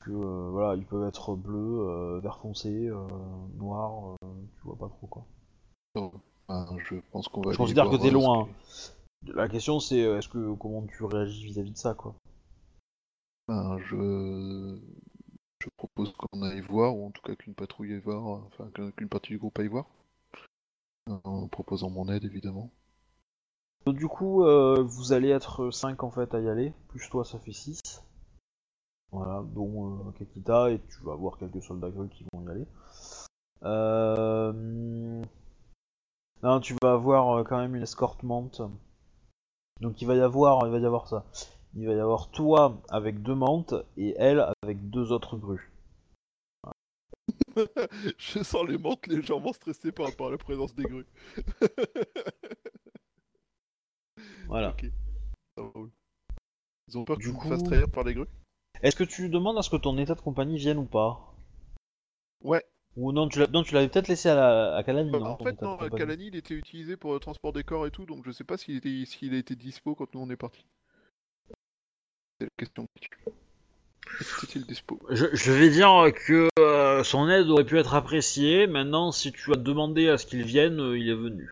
[0.00, 2.90] que, euh, voilà, ils peuvent être bleus, euh, vert foncé,
[3.56, 5.24] noir, tu vois pas trop quoi.
[5.96, 6.12] Oh,
[6.48, 7.52] ben, Je pense qu'on va.
[7.52, 8.48] Je considère que t'es loin.
[9.26, 12.14] La question c'est est-ce que comment tu réagis vis-à-vis de ça quoi.
[13.48, 14.78] Ben, je...
[15.62, 18.90] je propose qu'on aille voir, ou en tout cas qu'une patrouille aille voir, enfin qu'un-
[18.92, 19.86] qu'une partie du groupe aille voir.
[21.24, 22.70] En proposant mon aide, évidemment.
[23.86, 27.24] Donc, du coup, euh, vous allez être 5 en fait à y aller, plus toi
[27.24, 27.80] ça fait 6.
[29.12, 32.66] Voilà, dont euh, Kakita, et tu vas avoir quelques soldats grecs qui vont y aller.
[33.62, 35.22] Euh...
[36.42, 38.60] Non, tu vas avoir quand même une escorte-mante.
[39.80, 41.24] Donc il va y avoir, il va y avoir ça.
[41.74, 45.70] Il va y avoir toi avec deux mantes et elle avec deux autres grues.
[48.18, 51.06] je sens les menthes légèrement stressés par la présence des grues.
[54.48, 54.70] Voilà.
[54.70, 54.84] Ok.
[56.88, 58.26] Ils ont peur que Du me coup- fasse trahir par les grues
[58.82, 61.34] Est-ce que tu demandes à ce que ton état de compagnie vienne ou pas?
[62.44, 62.64] Ouais.
[62.96, 65.26] Ou non, tu l'as- non, tu l'avais peut-être laissé à, la, à Kalani, Euh, non
[65.26, 68.24] en fait, non, Kalani, il était utilisé pour le transport des corps et tout, donc
[68.24, 70.64] je sais pas s'il était, s'il a été dispo quand nous on est parti.
[72.40, 72.86] C'est la question.
[72.94, 73.10] que tu-
[74.44, 74.98] Était-il dispo?
[75.10, 75.90] Je, je vais dire
[76.26, 78.66] que euh, son aide aurait pu être appréciée.
[78.66, 81.50] Maintenant, si tu as demandé à ce qu'il vienne, euh, il est venu.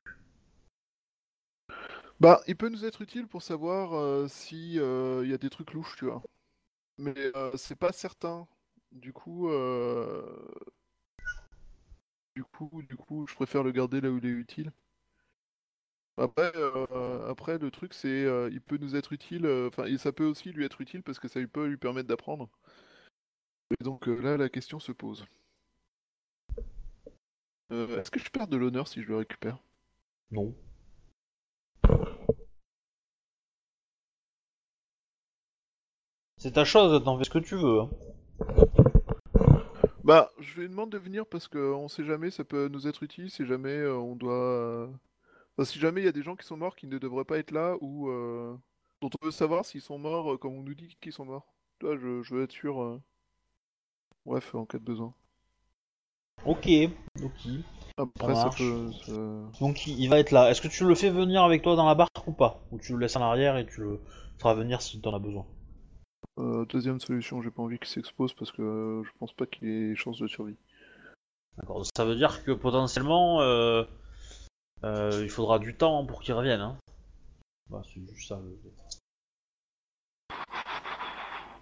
[2.21, 5.51] Bah, il peut nous être utile pour savoir euh, si euh, il y a des
[5.51, 6.23] trucs louches, tu vois.
[6.99, 8.47] Mais euh, c'est pas certain.
[8.93, 10.25] Du coup, euh,
[12.37, 14.73] du coup, du coup, je préfère le garder là où il est utile.
[16.17, 19.47] Après, euh, après le truc c'est, euh, il peut nous être utile.
[19.69, 22.49] Enfin, ça peut aussi lui être utile parce que ça peut lui permettre d'apprendre.
[23.79, 25.27] Et donc là, la question se pose.
[27.71, 29.59] Est-ce que je perds de l'honneur si je le récupère?
[30.31, 30.55] Non.
[36.45, 37.81] C'est ta chose, t'en fais ce que tu veux.
[37.81, 37.89] hein.
[40.05, 43.03] Bah, je lui demande de venir parce que on sait jamais, ça peut nous être
[43.03, 44.33] utile si jamais euh, on doit.
[44.35, 44.87] euh,
[45.59, 47.39] Enfin, si jamais il y a des gens qui sont morts qui ne devraient pas
[47.39, 48.57] être là ou euh,
[49.01, 51.55] dont on veut savoir s'ils sont morts euh, comme on nous dit qu'ils sont morts.
[51.83, 52.83] Là, je, je veux être sûr.
[52.83, 53.01] euh,
[54.27, 55.15] Bref, en cas de besoin.
[56.47, 56.69] Ok,
[57.23, 57.41] ok.
[57.97, 58.57] Après, Ça marche.
[58.57, 58.93] peut.
[59.05, 60.51] ça- Donc il il va être là.
[60.51, 62.61] Est-ce que tu le fais venir avec toi dans la barque ou pas?
[62.73, 64.01] Ou tu le laisses en arrière et tu le
[64.39, 65.47] feras venir si t'en as besoin?
[66.39, 69.69] Euh, deuxième solution, j'ai pas envie qu'il s'expose parce que euh, je pense pas qu'il
[69.69, 70.57] ait chance de survie.
[71.59, 71.85] D'accord.
[71.97, 73.85] Ça veut dire que potentiellement euh,
[74.83, 76.61] euh, il faudra du temps pour qu'il revienne.
[76.61, 76.79] Hein.
[77.71, 78.41] Bah, c'est juste ça.
[78.41, 78.59] le-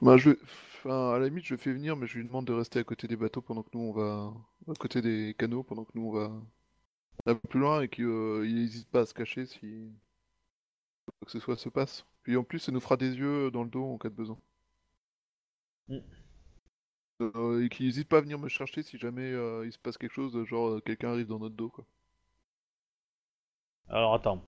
[0.01, 0.31] Bah, je
[0.85, 2.85] enfin, à la limite, je le fais venir, mais je lui demande de rester à
[2.85, 4.33] côté des bateaux pendant que nous on va.
[4.69, 6.33] à côté des canaux pendant que nous on va.
[7.27, 9.93] un peu plus loin et qu'il n'hésite pas à se cacher si.
[11.07, 12.05] quoi que ce soit se passe.
[12.23, 14.39] Puis en plus, ça nous fera des yeux dans le dos en cas de besoin.
[15.89, 15.99] Mm.
[17.21, 19.97] Euh, et qu'il n'hésite pas à venir me chercher si jamais euh, il se passe
[19.97, 21.85] quelque chose, genre euh, quelqu'un arrive dans notre dos quoi.
[23.89, 24.43] Alors attends.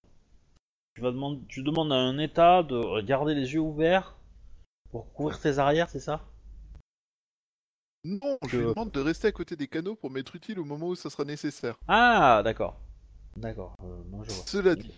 [0.94, 4.16] Tu, vas demander, tu demandes à un état de garder les yeux ouverts
[4.90, 6.25] pour couvrir tes arrières, c'est ça?
[8.05, 10.88] Non, je lui demande de rester à côté des canaux pour m'être utile au moment
[10.88, 11.77] où ça sera nécessaire.
[11.88, 12.79] Ah, d'accord.
[13.37, 13.75] D'accord.
[13.83, 14.44] Euh, non, je vois.
[14.47, 14.92] Cela dit,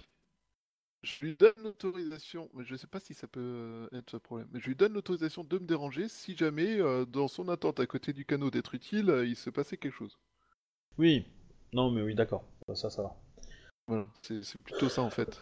[1.07, 4.49] je lui donne l'autorisation, mais je sais pas si ça peut euh, être ce problème,
[4.53, 7.87] mais je lui donne l'autorisation de me déranger si jamais, euh, dans son attente à
[7.87, 10.19] côté du canot d'être utile, euh, il se passait quelque chose.
[10.99, 11.25] Oui.
[11.73, 12.45] Non, mais oui, d'accord.
[12.69, 13.17] Ça, ça, ça va.
[13.89, 15.41] Voilà, c'est c'est plutôt ça en fait.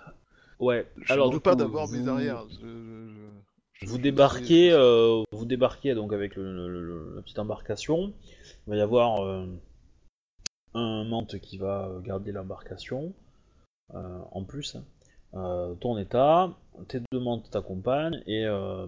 [0.60, 0.86] Ouais.
[0.98, 2.46] Je Alors, du pas d'avoir mes vous- arrières.
[2.48, 3.30] je- je- je-
[3.72, 8.12] je- Vous je- débarquez, euh, vous débarquez donc avec le- le- le- la petite embarcation.
[8.66, 9.22] Il va y avoir
[10.74, 13.14] un mante qui va garder l'embarcation.
[13.92, 14.84] en plus, hein.
[15.36, 16.52] Euh, ton état,
[16.88, 18.86] tes deux mantes t'accompagnent et euh,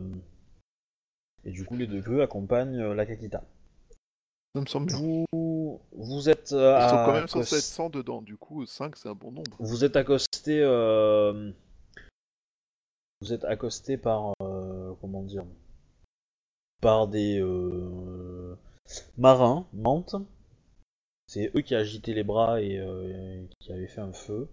[1.45, 3.43] et du coup les deux queues accompagnent euh, la Kakita.
[4.55, 4.99] Ça me semble bien.
[5.33, 8.65] Vous vous êtes Ils sont à quand même censés être accos- 100 dedans, du coup
[8.65, 9.57] 5 c'est un bon nombre.
[9.59, 11.51] vous êtes accosté euh,
[13.21, 15.45] vous êtes accosté par euh, comment dire
[16.81, 18.55] par des euh,
[19.19, 20.17] marins mantes
[21.27, 24.49] c'est eux qui agitaient les bras et euh, qui avaient fait un feu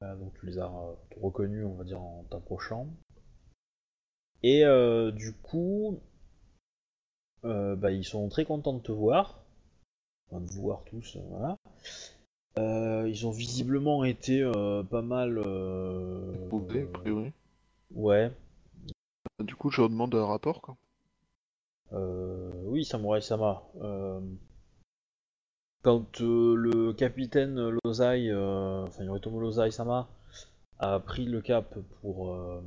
[0.00, 2.88] donc tu les as euh, reconnus on va dire en t'approchant
[4.42, 6.00] et euh, du coup
[7.44, 9.44] euh, bah, ils sont très contents de te voir
[10.30, 11.56] enfin, de vous voir tous euh, voilà
[12.58, 15.38] euh, ils ont visiblement été euh, pas mal.
[15.44, 16.48] Euh...
[16.48, 17.32] Posé, a priori.
[17.94, 18.30] Ouais.
[19.40, 20.76] Du coup je leur demande un rapport quoi.
[21.92, 23.62] Euh, oui, Samurai Sama.
[25.86, 30.08] Quand euh, le capitaine Lozai, euh, enfin Yoritomo Lozai Sama,
[30.80, 32.60] a pris le cap pour euh,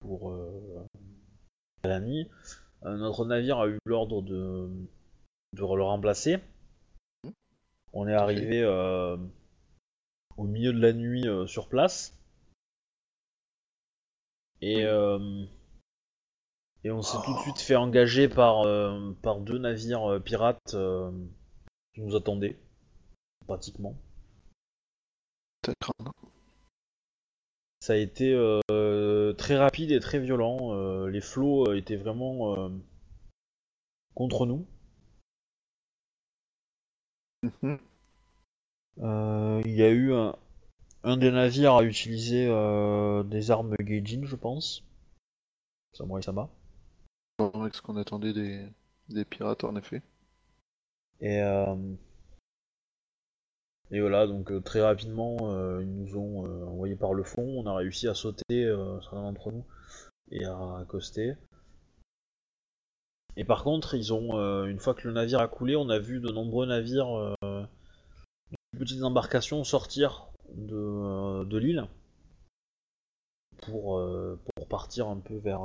[0.00, 0.34] pour
[1.82, 2.30] Alani,
[2.82, 4.70] notre navire a eu l'ordre de
[5.52, 6.38] de le remplacer.
[7.92, 9.18] On est arrivé euh,
[10.38, 12.18] au milieu de la nuit euh, sur place.
[14.62, 15.44] Et, euh,
[16.84, 18.66] et on s'est tout de suite fait engager par,
[19.20, 20.74] par deux navires pirates
[21.94, 22.58] qui nous attendaient,
[23.46, 23.94] pratiquement.
[27.80, 28.32] Ça a été
[28.70, 30.74] euh, très rapide et très violent.
[30.74, 32.68] euh, les flots euh, étaient vraiment euh,
[34.14, 34.66] contre nous.
[37.42, 37.78] Mhm.
[38.96, 40.36] Il y a eu un,
[41.02, 44.82] un des navires a utilisé euh, des armes Gaijin, je pense.
[45.92, 46.48] Samurai Sama.
[47.38, 48.66] Avec ce qu'on attendait des...
[49.08, 50.02] des pirates en effet.
[51.24, 51.74] Et, euh,
[53.90, 57.42] et voilà, donc euh, très rapidement, euh, ils nous ont euh, envoyé par le fond.
[57.42, 58.70] On a réussi à sauter,
[59.02, 59.64] certains d'entre nous,
[60.30, 61.34] et à accoster.
[63.36, 66.20] Et par contre, ils ont, une fois que le navire a coulé, on a vu
[66.20, 71.88] de nombreux navires, de petites embarcations sortir de, l'île
[73.62, 74.00] pour,
[74.68, 75.62] partir un peu vers,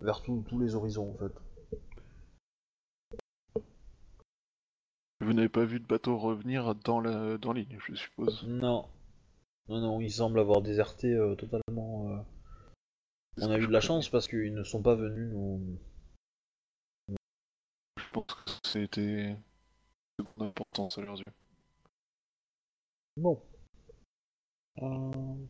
[0.00, 1.32] vers tous les horizons en fait.
[5.20, 8.44] Vous n'avez pas vu de bateau revenir dans la dans ligne, je suppose.
[8.46, 8.88] Non.
[9.68, 12.08] Non, non, ils semblent avoir déserté euh, totalement.
[12.10, 12.22] euh.
[13.40, 15.78] On a eu de la chance parce qu'ils ne sont pas venus nous.
[17.08, 19.36] Je pense que c'était
[20.18, 21.24] de grande importance à leurs yeux.
[23.16, 23.40] Bon.
[24.82, 25.46] Euh,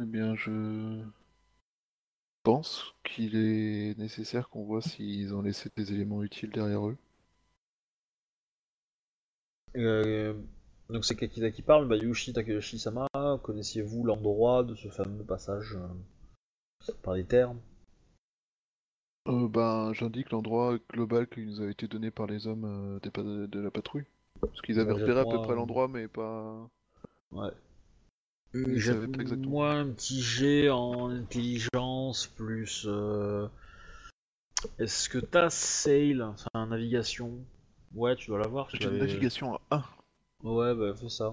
[0.00, 1.02] Eh bien, je
[2.42, 6.98] pense qu'il est nécessaire qu'on voit s'ils ont laissé des éléments utiles derrière eux.
[9.76, 10.34] Euh,
[10.90, 11.88] donc c'est Kakita qui parle.
[11.88, 13.06] Bah, Yushi Takayoshi-sama,
[13.42, 17.54] connaissiez-vous l'endroit de ce fameux passage euh, par les terres?
[19.28, 23.10] Euh, ben, j'indique l'endroit global qui nous a été donné par les hommes euh, des
[23.48, 24.06] de la patrouille.
[24.40, 26.68] Parce qu'ils avaient Ouais, repéré à peu près l'endroit, mais pas.
[27.32, 27.50] Ouais.
[28.54, 32.86] Moi un petit jet en intelligence plus.
[32.88, 33.46] euh,
[34.78, 37.32] Est-ce que t'as sail, enfin navigation?
[37.94, 38.68] Ouais, tu dois l'avoir.
[38.68, 39.84] tu J'ai une navigation à 1.
[40.44, 41.32] Ouais, bah fais ça.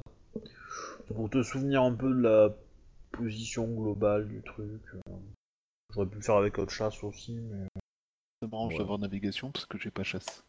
[1.13, 2.49] Pour te souvenir un peu de la
[3.11, 4.81] position globale du truc.
[4.95, 5.11] euh,
[5.93, 7.67] J'aurais pu le faire avec autre chasse aussi, mais.
[8.41, 8.79] Ça m'arrange Ouais.
[8.79, 10.43] d'avoir navigation parce que j'ai pas chasse.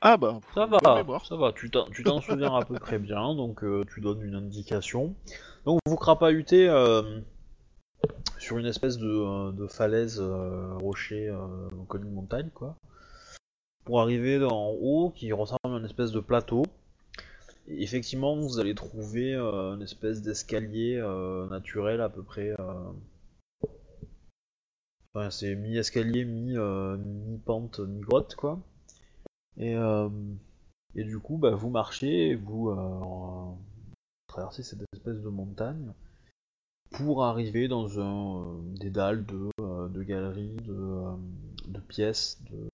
[0.00, 0.78] Ah bah, Ça va,
[1.24, 5.14] ça va, tu t'en souviens à peu près bien, donc euh, tu donnes une indication.
[5.64, 7.20] Donc vous crapahutez euh,
[8.38, 11.34] sur une espèce de, de falaise euh, rocher
[11.88, 12.76] colline montagne, quoi.
[13.88, 16.62] Pour arriver en haut, qui ressemble à une espèce de plateau.
[17.68, 22.50] Effectivement, vous allez trouver euh, une espèce d'escalier euh, naturel à peu près.
[22.60, 22.92] euh,
[25.14, 28.60] Enfin, c'est mi-escalier, mi, mi-pente, mi-grotte, quoi.
[29.56, 29.74] Et,
[30.94, 32.70] et du coup, bah, vous marchez, et vous
[34.26, 35.94] traversez cette espèce de montagne
[36.90, 39.48] pour arriver dans un dédale de,
[39.88, 41.04] de galeries, de,
[41.68, 42.68] de pièces, de...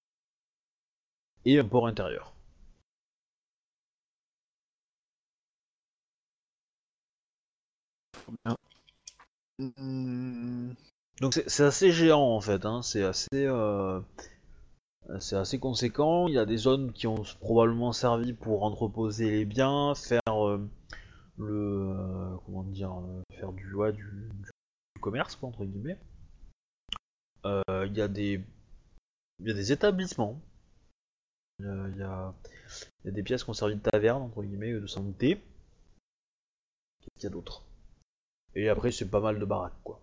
[1.45, 2.35] et un port intérieur.
[9.59, 10.73] Hmm,
[11.21, 12.83] Donc c'est assez géant en fait, hein.
[12.83, 14.01] c'est assez, euh,
[15.21, 16.29] c'est assez conséquent.
[16.29, 20.59] Il y a des zones qui ont probablement servi pour entreposer les biens, faire euh,
[21.39, 22.95] le, euh, comment dire,
[23.39, 24.05] faire du, ouais, du,
[24.97, 25.99] du commerce quoi, entre guillemets.
[27.69, 28.41] Il y a des,
[29.41, 30.41] il y a des établissements.
[31.61, 32.35] Il y a, il y a-
[33.05, 35.41] il y a des pièces qui ont servi de taverne entre guillemets, de santé.
[37.01, 37.63] Qu'est-ce qu'il y a d'autre?
[38.55, 40.01] Et après c'est pas mal de baraques quoi.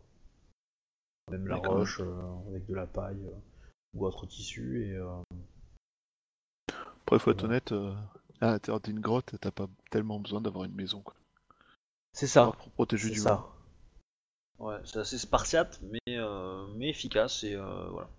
[1.31, 3.35] Même la roche euh, avec de la paille euh,
[3.93, 5.21] ou autre tissu et euh,
[7.01, 7.45] Après, faut être Ouais.
[7.45, 7.71] honnête,
[8.41, 11.13] à l'intérieur d'une grotte, t'as pas tellement besoin d'avoir une maison, quoi.
[12.13, 12.51] c'est ça.
[12.57, 13.45] Pour protéger du ça.
[14.59, 16.17] Ouais, c'est assez spartiate mais
[16.75, 18.09] mais efficace et voilà.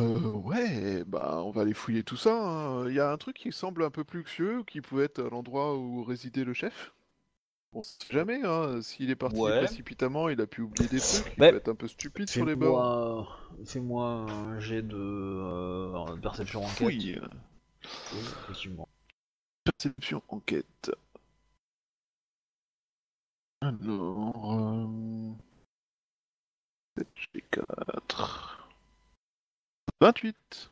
[0.00, 2.34] Euh, ouais, bah, on va aller fouiller tout ça.
[2.34, 2.88] hein.
[2.88, 5.76] Il y a un truc qui semble un peu plus luxueux, qui pouvait être l'endroit
[5.76, 6.92] où résidait le chef?
[7.72, 8.82] On sait jamais, hein.
[8.82, 9.58] S'il est parti Ouais.
[9.58, 11.32] précipitamment, il a pu oublier des trucs.
[11.36, 13.40] Il Bah, peut être un peu stupide sur les bords.
[13.64, 16.76] Fais-moi fais-moi un jet de, euh, perception enquête.
[16.76, 17.20] Fouille.
[18.12, 18.88] Oui, effectivement.
[19.64, 20.90] Perception enquête.
[23.60, 24.52] Alors.
[24.58, 25.32] Euh...
[26.98, 27.06] 7
[30.00, 30.10] G4.
[30.14, 30.70] 28.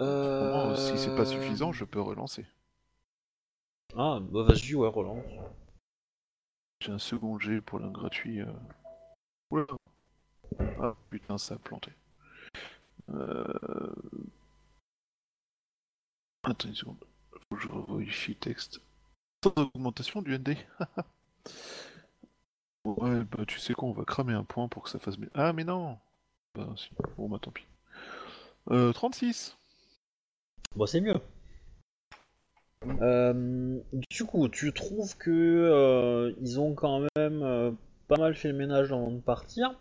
[0.00, 0.52] Euh...
[0.52, 2.46] Bon, si c'est pas suffisant, je peux relancer.
[3.96, 5.24] Ah, bah vas-y, ouais, relance.
[6.80, 8.42] J'ai un second G pour l'un gratuit.
[8.42, 8.52] euh.
[9.50, 9.66] Oula.
[10.80, 11.90] Ah putain, ça a planté.
[13.10, 13.92] Euh...
[16.44, 17.04] Attends une seconde.
[17.32, 18.80] Faut que je revérifie le texte.
[19.42, 20.56] Sans augmentation du ND.
[22.84, 25.30] ouais, bah tu sais quoi, on va cramer un point pour que ça fasse bien.
[25.34, 25.98] Ah mais non
[26.58, 27.66] Bah si, bon bah tant pis.
[28.72, 29.56] Euh, 36
[30.74, 31.20] Bon, c'est mieux.
[33.00, 33.80] Euh,
[34.10, 37.70] du coup, tu trouves que euh, ils ont quand même euh,
[38.08, 39.78] pas mal fait le ménage avant de partir.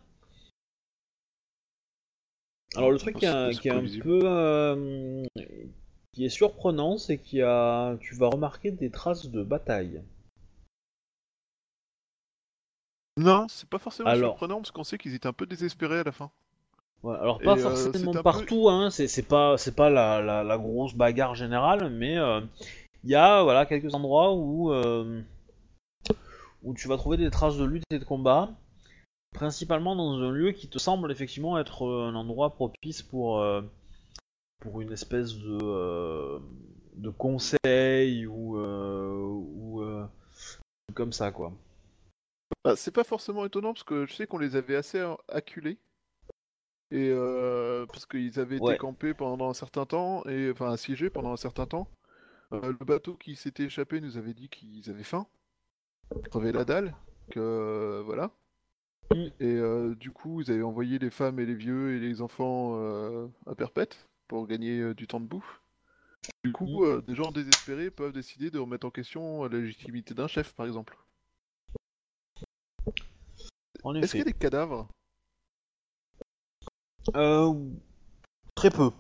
[2.76, 5.26] Alors le truc qui est, c'est qui est un peu euh,
[6.14, 10.04] qui est surprenant, c'est qu'il y a, tu vas remarquer des traces de bataille.
[13.18, 14.34] Non, c'est pas forcément Alors.
[14.34, 16.32] surprenant parce qu'on sait qu'ils étaient un peu désespérés à la fin.
[17.04, 20.44] Ouais, alors pas Et, euh, forcément peu- partout, hein, c'est pas c'est pas la, la-
[20.44, 22.42] la grosse bagarre générale, mais euh,
[23.04, 25.22] il y a voilà quelques endroits où euh,
[26.64, 28.50] où tu vas trouver des traces de lutte et de combat,
[29.34, 33.62] principalement dans un lieu qui te semble effectivement être euh, un endroit propice pour euh,
[34.60, 36.40] pour une espèce de euh,
[36.96, 40.04] de conseil ou euh, ou euh,
[40.96, 41.54] comme ça quoi.
[42.64, 45.78] Bah, c'est pas forcément étonnant parce que je sais qu'on les avait assez euh, acculés.
[46.92, 48.74] Et euh, parce qu'ils avaient Ouais.
[48.74, 51.88] été campés pendant un certain temps, et enfin assiégés pendant un certain temps.
[52.54, 55.28] Euh, le bateau qui s'était échappé nous avait dit qu'ils avaient faim,
[56.14, 56.96] qu'ils crevaient la dalle,
[57.30, 58.32] que euh, voilà.
[59.12, 59.26] Mm.
[59.40, 62.78] Et euh, du coup, ils avaient envoyé les femmes et les vieux et les enfants
[62.78, 65.62] euh, à perpète pour gagner euh, du temps de bouffe.
[66.46, 66.88] Du coup, Mm.
[66.88, 70.66] euh, des gens désespérés peuvent décider de remettre en question la légitimité d'un chef, par
[70.66, 70.98] exemple.
[74.02, 74.88] Est-ce qu'il y a des cadavres?
[77.16, 77.54] Euh,
[78.56, 78.92] très peu.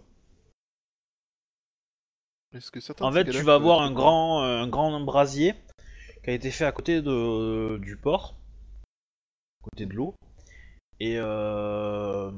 [2.54, 5.54] Est-ce que certains En fait, tu vas voir un grand, euh, un grand brasier
[6.24, 8.36] qui a été fait à côté de, du port,
[9.62, 10.16] à côté de l'eau.
[11.00, 12.32] Et, euh,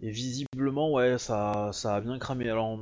[0.00, 2.48] et visiblement, ouais, ça, ça a bien cramé.
[2.48, 2.78] Alors,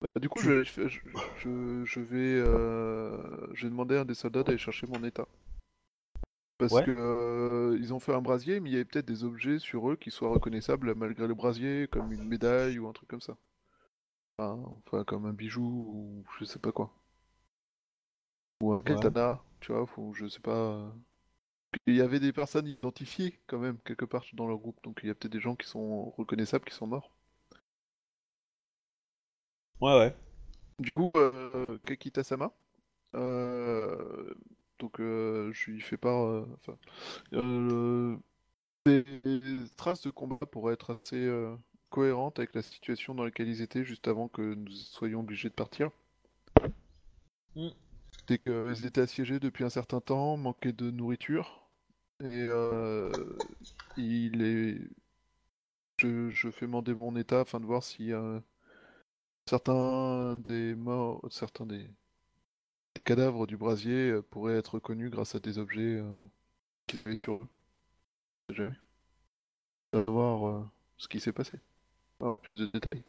[0.00, 1.00] Bah, du coup, je, je, je-
[1.40, 3.16] je- je vais, euh,
[3.54, 5.26] je vais demander à un des soldats d'aller chercher mon état.
[6.58, 6.82] Parce Ouais.
[6.82, 9.88] que euh, ils ont fait un brasier, mais il y avait peut-être des objets sur
[9.90, 13.36] eux qui soient reconnaissables malgré le brasier, comme une médaille ou un truc comme ça.
[14.38, 16.94] Enfin, enfin, comme un bijou ou je sais pas quoi.
[18.60, 20.92] Ou un katana, tu vois, faut, je sais pas.
[21.86, 25.08] Il y avait des personnes identifiées quand même quelque part dans leur groupe, donc il
[25.08, 27.12] y a peut-être des gens qui sont reconnaissables qui sont morts.
[29.80, 30.14] ouais, ouais.
[30.78, 32.52] Du coup, euh, Kakita-sama,
[33.16, 34.34] euh,
[34.84, 36.26] donc euh, je lui fais part.
[36.26, 36.46] euh,
[37.32, 38.18] euh,
[38.84, 39.02] des
[39.78, 41.26] traces de combat pourraient être assez
[41.88, 45.54] cohérentes avec la situation dans laquelle ils étaient juste avant que nous soyons obligés de
[45.54, 45.90] partir.
[47.56, 47.68] Mm.
[48.26, 51.66] Qu'ils étaient assiégés depuis un certain temps, manquaient de nourriture,
[52.20, 53.10] et euh,
[53.96, 54.78] il est.
[55.98, 58.38] Je, je fais demander mon état afin de voir si euh,
[59.48, 61.88] certains des morts, certains des
[63.04, 66.10] cadavres du brasier euh, pourraient être reconnus grâce à des objets euh,
[66.86, 67.48] qu'ils avaient sur eux.
[68.50, 68.76] Jamais.
[69.92, 70.64] Savoir euh,
[70.96, 71.58] ce qui s'est passé.
[72.20, 73.04] Alors, plus de détails.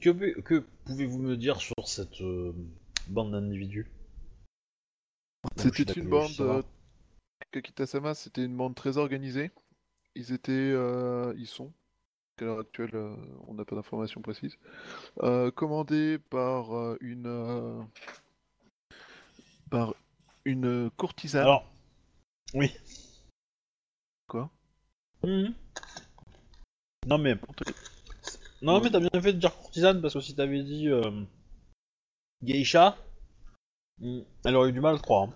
[0.00, 2.52] Que, pouvez-vous me dire sur cette euh,
[3.08, 3.90] bande d'individus?
[5.56, 6.30] C'était une bande.
[6.40, 6.62] Euh,
[7.52, 9.50] Kakita-sama, c'était une bande très organisée.
[10.14, 10.52] Ils étaient.
[10.52, 11.72] euh, ils sont.
[12.38, 12.96] À l'heure actuelle,
[13.48, 14.56] on n'a pas d'informations précises.
[15.54, 17.86] Commandés par une.
[19.70, 19.94] Par
[20.44, 21.42] une courtisane.
[21.42, 21.64] Alors,
[22.54, 22.72] oui.
[24.26, 24.50] Quoi?
[25.24, 25.54] Mhm.
[27.06, 27.34] Non mais,
[28.62, 31.24] non mais t'as bien fait de dire courtisane parce que si t'avais dit euh,
[32.42, 32.96] geisha,
[34.00, 35.28] hmm, elle aurait eu du mal à le croire.
[35.28, 35.32] hein.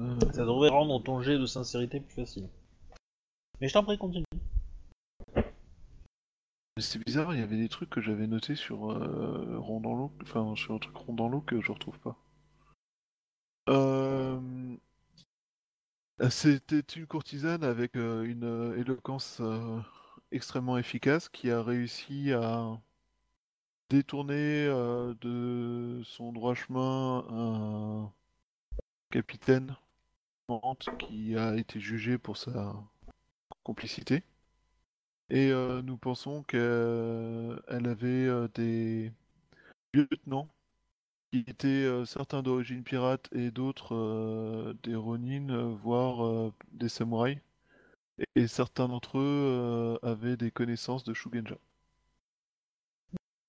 [0.00, 2.48] Euh, Ça devrait rendre ton jet de sincérité plus facile.
[3.60, 4.23] Mais je t'en prie, continue.
[6.80, 9.60] C'est bizarre, il y avait des trucs que j'avais notés sur euh,
[10.72, 12.16] un truc rond dans l'eau que je retrouve pas.
[13.68, 14.40] Euh...
[16.30, 19.40] C'était une courtisane avec euh, une éloquence
[20.32, 22.80] extrêmement efficace qui a réussi à
[23.88, 24.66] détourner
[25.20, 28.12] de son droit chemin un
[29.10, 29.76] capitaine
[30.98, 32.74] qui a été jugé pour sa
[33.62, 34.24] complicité.
[35.30, 39.12] Et euh, nous pensons qu'elle avait euh, des
[39.94, 40.48] lieutenants
[41.32, 46.88] qui étaient euh, certains d'origine pirate et d'autres euh, des Ronin, euh, voire euh, des
[46.88, 47.38] samouraïs.
[48.36, 51.56] Et, certains d'entre eux euh, avaient des connaissances de Shugenja.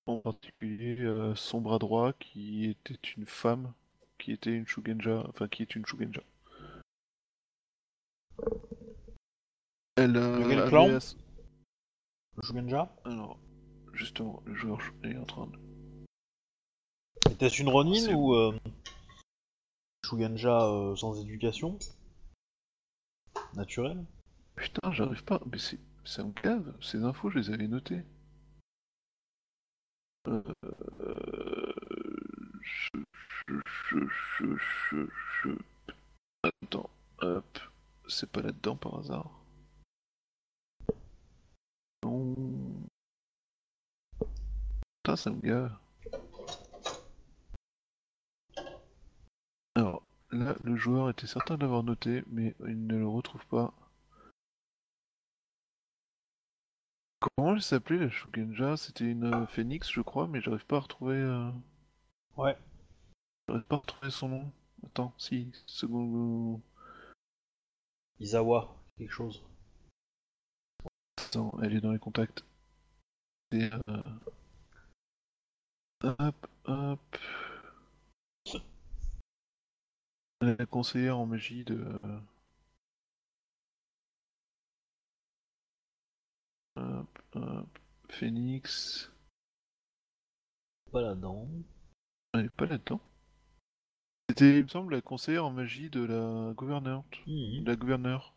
[0.06, 3.72] En particulier euh, son bras droit qui était une femme,
[4.18, 6.22] qui était une Shugenja, enfin qui est une Shugenja.
[9.96, 11.16] Elle euh, avait
[12.42, 13.38] Shugenja Alors,
[13.92, 15.58] justement, le joueur est en train de...
[17.30, 18.58] Était-ce une Ronin ou euh,
[20.04, 21.78] Shugenja euh, sans éducation
[23.54, 24.04] Naturelle
[24.54, 25.40] Putain, j'arrive pas.
[25.50, 25.78] Mais c'est...
[26.04, 26.72] Ça me cave.
[26.80, 28.02] Ces infos, je les avais notées.
[30.28, 30.42] Euh...
[32.62, 32.90] Je...
[33.48, 33.54] Je...
[33.88, 33.98] Je...
[34.08, 34.56] Je...
[34.92, 35.06] Je...
[35.42, 35.92] je-
[36.62, 36.90] Attends.
[37.22, 37.58] Hop.
[38.08, 39.30] C'est pas là-dedans par hasard.
[42.06, 42.34] Non.
[45.02, 45.76] Putain, ça me gave.
[49.74, 53.74] Alors, là, le joueur était certain d'avoir noté, mais il ne le retrouve pas.
[57.20, 58.76] Comment elle s'appelait la Shugenja?
[58.76, 61.16] C'était une euh, phénix, je crois, mais j'arrive pas à retrouver.
[61.16, 61.50] euh,
[62.36, 62.56] Ouais.
[63.48, 64.52] J'arrive pas à retrouver son nom.
[64.84, 66.60] Attends, si, second.
[68.20, 69.42] Izawa, quelque chose.
[71.62, 72.44] Elle est dans les contacts.
[73.52, 73.70] C'est.
[73.88, 74.02] euh,
[76.02, 77.18] Hop, hop.
[80.40, 81.84] La conseillère en magie de.
[86.76, 87.78] Hop, hop.
[88.08, 89.10] Phoenix.
[90.90, 91.46] Pas là-dedans.
[92.34, 93.00] Elle est pas là-dedans.
[94.28, 97.06] C'était, il me semble, la conseillère en magie de la gouvernante.
[97.26, 98.34] Mhm, La gouverneure.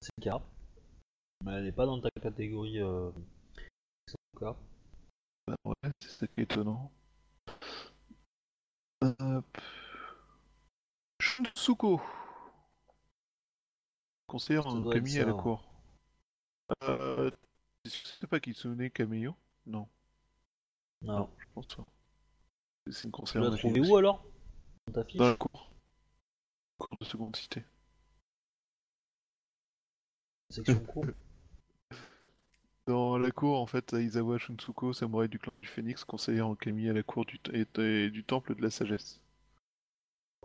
[0.00, 0.42] C'est le cas.
[1.46, 2.80] Mais elle est pas dans ta catégorie.
[2.80, 3.12] Euh...
[4.40, 4.56] Bah
[5.64, 6.90] ouais, c'est ça qui est étonnant.
[9.00, 9.58] Hop.
[11.20, 12.02] Shunsuko.
[14.26, 15.64] Conseillère en Camille à la cour.
[16.82, 17.30] Euh,
[17.84, 19.36] c'est pas Kitsune Camillo
[19.66, 19.88] Non,
[21.02, 21.30] Non.
[21.38, 21.86] je pense pas.
[22.90, 24.26] C'est une Tu conseillère l'as en magie trouvé où alors?
[24.88, 25.16] Dans ta fiche?
[25.16, 25.70] Dans la cour.
[26.78, 27.62] Cour de seconde cité.
[30.50, 31.06] Section cours
[32.86, 36.88] Dans la cour, en fait, Aizawa Shunsuko, samouraï du clan du Phénix, conseillère en Camille
[36.88, 39.20] à la cour du, et- et du temple de la sagesse.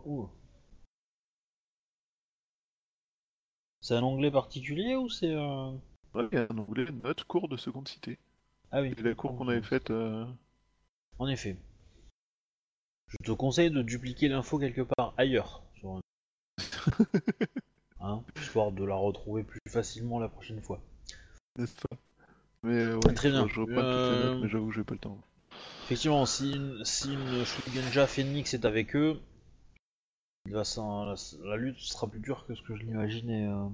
[0.04, 0.28] Ouh.
[3.80, 5.80] C'est un onglet particulier ou c'est un...
[6.14, 8.18] Ouais, il y a un onglet note cours de seconde cité.
[8.70, 8.92] Ah oui.
[8.96, 9.90] C'est la cour qu'on avait faite.
[9.90, 10.24] euh,
[11.18, 11.56] En effet.
[13.08, 15.62] Je te conseille de dupliquer l'info quelque part ailleurs.
[15.78, 16.00] Sur un...
[18.00, 20.80] hein, histoire de la retrouver plus facilement la prochaine fois.
[21.58, 21.96] N'est-ce pas?
[22.64, 23.48] Mais ouais, Très bien.
[23.48, 25.18] Je reprends toutes les notes, mais j'avoue que j'ai pas le temps.
[25.84, 29.20] Effectivement, si une, si une Shugenja Phoenix est avec eux,
[30.46, 33.46] il va s'en- la, la lutte sera plus dure que ce que je l'imaginais.
[33.48, 33.68] euh.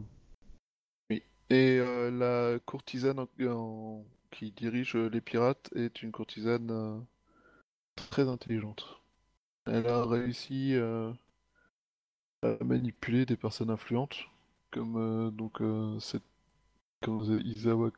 [1.50, 7.04] Et euh, la courtisane en- en- qui dirige euh, les pirates est une courtisane
[7.96, 9.00] très intelligente.
[9.66, 10.74] Elle a réussi
[12.42, 14.16] à manipuler des personnes influentes,
[14.70, 15.60] comme donc
[16.00, 16.22] cette
[17.02, 17.90] comme Izawa,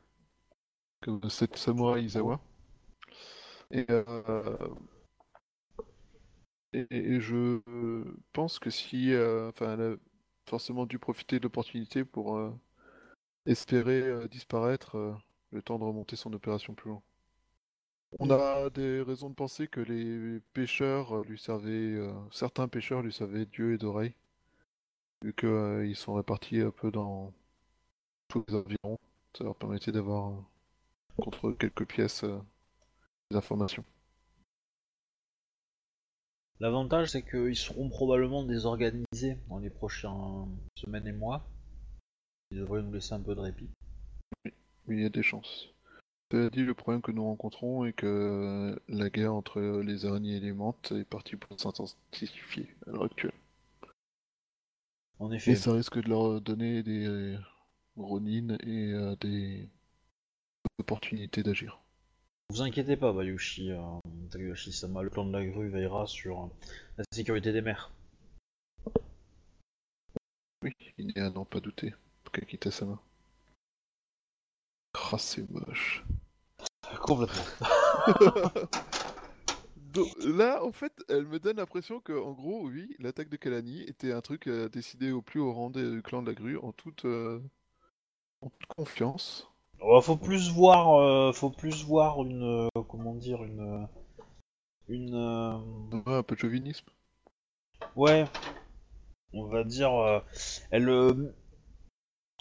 [1.01, 2.39] comme cette samouraï Izawa.
[3.71, 4.57] Et, euh,
[6.73, 7.59] et, et je
[8.33, 9.95] pense que si, euh, enfin, elle a
[10.49, 12.51] forcément dû profiter de l'opportunité pour euh,
[13.45, 15.17] espérer disparaître
[15.51, 17.01] le temps de remonter son opération plus loin.
[18.19, 21.97] On a des raisons de penser que les pêcheurs lui servaient,
[22.29, 24.15] certains pêcheurs lui servaient d'yeux et d'oreilles,
[25.21, 27.33] vu qu'ils sont répartis un peu dans
[28.27, 28.99] tous les environs.
[29.37, 30.43] Ça leur permettait d'avoir
[31.17, 32.39] contre quelques pièces euh,
[33.29, 33.83] des informations.
[36.59, 40.45] L'avantage, c'est qu'ils seront probablement désorganisés dans les prochaines
[40.75, 41.47] semaines et mois.
[42.51, 43.69] Ils devraient nous laisser un peu de répit.
[44.45, 44.51] Oui,
[44.97, 45.69] il y a des chances.
[46.31, 50.39] Cela dit, le problème que nous rencontrons est que la guerre entre les araignées et
[50.39, 53.33] les mantes est partie pour s'intensifier à l'heure actuelle.
[55.19, 57.37] En effet, Et ça risque de leur donner des euh,
[57.95, 59.67] ronines et euh, des
[60.79, 61.79] opportunités d'agir.
[62.49, 63.71] vous inquiétez pas, Bayushi.
[63.71, 63.79] Euh,
[64.29, 66.47] Takayoshi-sama, le clan de la grue veillera sur euh,
[66.97, 67.91] la sécurité des mers.
[70.63, 71.93] Oui, il n'est à n'en pas douter.
[72.31, 73.01] Kakita Sama.
[74.93, 76.03] Ah, c'est moche.
[77.01, 77.43] Complètement.
[79.93, 83.81] Donc, là, en fait, elle me donne l'impression que, en gros, oui, l'attaque de Kalani
[83.81, 86.71] était un truc euh, décidé au plus haut rang du clan de la grue, en
[86.71, 87.41] toute, euh,
[88.41, 89.50] en toute confiance.
[90.01, 93.85] Faut plus voir, euh, faut plus voir une, euh, comment dire, une, euh,
[94.89, 95.57] une, euh,
[95.91, 96.89] Ouais, un peu de chauvinisme.
[97.95, 98.25] ouais,
[99.33, 100.19] on va dire, euh,
[100.71, 101.33] elle, euh,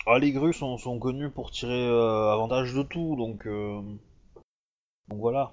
[0.05, 3.81] ah, les grues sont, sont connues pour tirer euh, avantage de tout, donc, euh,
[5.09, 5.53] donc voilà,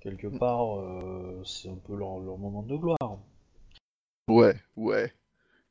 [0.00, 3.18] quelque part, euh, c'est un peu leur, leur moment de gloire.
[4.28, 5.12] Ouais, ouais,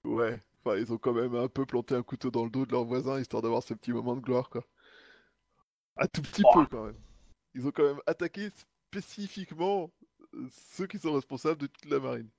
[0.06, 0.40] ouais.
[0.66, 2.86] Enfin, ils ont quand même un peu planté un couteau dans le dos de leur
[2.86, 4.64] voisin, histoire d'avoir ce petit moment de gloire, quoi.
[5.98, 7.00] Un tout petit peu, quand même.
[7.54, 8.50] Ils ont quand même attaqué
[8.92, 9.92] spécifiquement
[10.34, 12.30] euh, ceux qui sont responsables de toute la marine.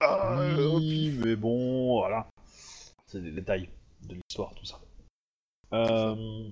[0.00, 0.36] Ah,
[0.74, 2.28] oui, mais bon, voilà,
[3.06, 3.70] c'est des détails
[4.02, 4.78] de l'histoire, tout ça.
[5.72, 6.50] Euh...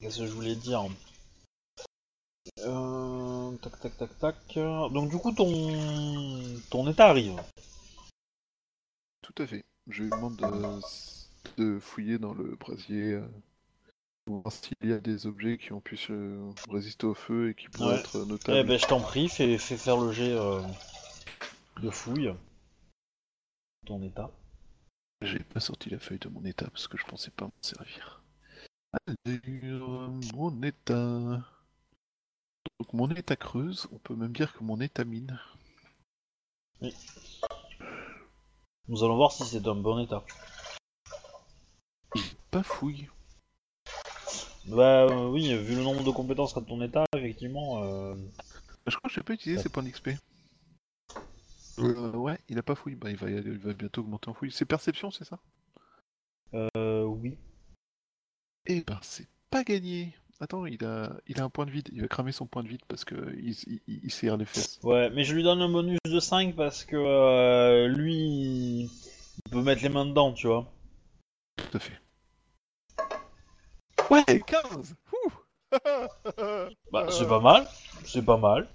[0.00, 0.82] Qu'est-ce que je voulais dire?
[2.60, 3.56] Euh...
[3.58, 4.54] Tac, tac, tac, tac.
[4.54, 7.38] Donc du coup, ton ton état arrive.
[9.20, 9.62] Tout à fait.
[9.88, 13.28] Je lui demande de, de fouiller dans le brasier euh,
[14.40, 16.38] voir s'il y a des objets qui ont pu se
[16.70, 18.00] résister au feu et qui pourraient Ouais.
[18.00, 18.68] être Eh notables.
[18.68, 20.62] ben, je t'en prie, fais, fais faire le jet euh,
[21.82, 22.32] de fouille.
[23.86, 24.30] Ton état.
[25.22, 28.22] J'ai pas sorti la feuille de mon état parce que je pensais pas m'en servir.
[29.26, 31.42] Allure, mon état.
[32.78, 35.38] Donc mon état creuse, on peut même dire que mon état mine.
[38.88, 40.24] Nous allons voir si c'est un bon état.
[42.50, 43.08] Pas fouille.
[44.66, 47.82] Bah euh, oui, vu le nombre de compétences qu'a ton état, effectivement.
[47.82, 48.14] euh,
[48.86, 50.10] Je crois que j'ai pas utilisé ces points d'XP.
[51.78, 52.94] Euh, ouais, il a pas fouille.
[52.94, 54.52] Bah, il va, il va bientôt augmenter en fouille.
[54.52, 55.38] C'est perception, c'est ça?
[56.54, 57.36] Euh, oui.
[58.66, 60.14] Eh ben, c'est pas gagné.
[60.40, 61.88] Attends, il a, il a un point de vide.
[61.92, 64.78] Il va cramer son point de vide parce que il, il, il serre les fesses.
[64.82, 68.90] Ouais, mais je lui donne un bonus de 5 parce que euh, lui,
[69.44, 70.70] il peut mettre les mains dedans, tu vois.
[71.56, 71.98] Tout à fait.
[74.10, 75.30] Ouais, 15 Ouh
[76.90, 77.68] Bah, c'est pas mal.
[78.04, 78.68] C'est pas mal.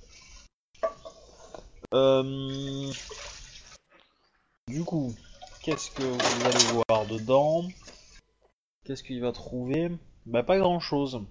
[1.93, 2.91] Euh...
[4.67, 5.13] Du coup,
[5.61, 7.63] qu'est-ce que vous allez voir dedans?
[8.86, 9.91] Qu'est-ce qu'il va trouver?
[10.25, 11.21] Bah, pas grand-chose.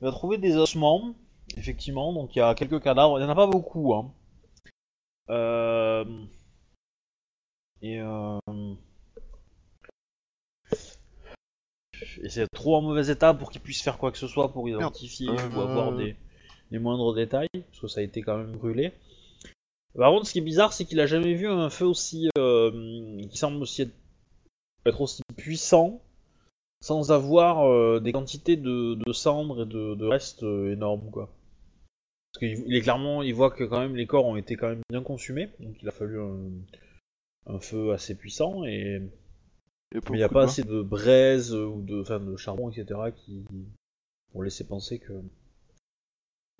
[0.00, 1.14] Il va trouver des ossements,
[1.56, 2.12] effectivement.
[2.12, 3.20] Donc, il y a quelques cadavres.
[3.20, 4.12] Il y en a pas beaucoup, hein.
[5.30, 6.04] Euh...
[7.82, 8.38] Et euh...
[12.22, 14.68] Et c'est trop en mauvais état pour qu'il puisse faire quoi que ce soit pour
[14.68, 16.16] identifier Euh, ou avoir des,
[16.70, 18.92] des moindres détails, parce que ça a été quand même brûlé.
[19.96, 23.20] Par contre, ce qui est bizarre, c'est qu'il a jamais vu un feu aussi, euh,
[23.30, 23.94] qui semble aussi être,
[24.86, 26.00] être aussi puissant,
[26.80, 31.28] sans avoir euh, des quantités de, de cendres et de, de restes euh, énormes, quoi.
[32.32, 34.68] Parce qu'il il est clairement, il voit que quand même les corps ont été quand
[34.68, 36.38] même bien consumés, donc il a fallu un,
[37.46, 39.02] un feu assez puissant Et
[39.94, 42.98] mais il n'y a pas assez de braise euh, ou de, enfin, de charbon, etc.
[43.14, 43.44] qui
[44.32, 45.12] pour laisser penser que.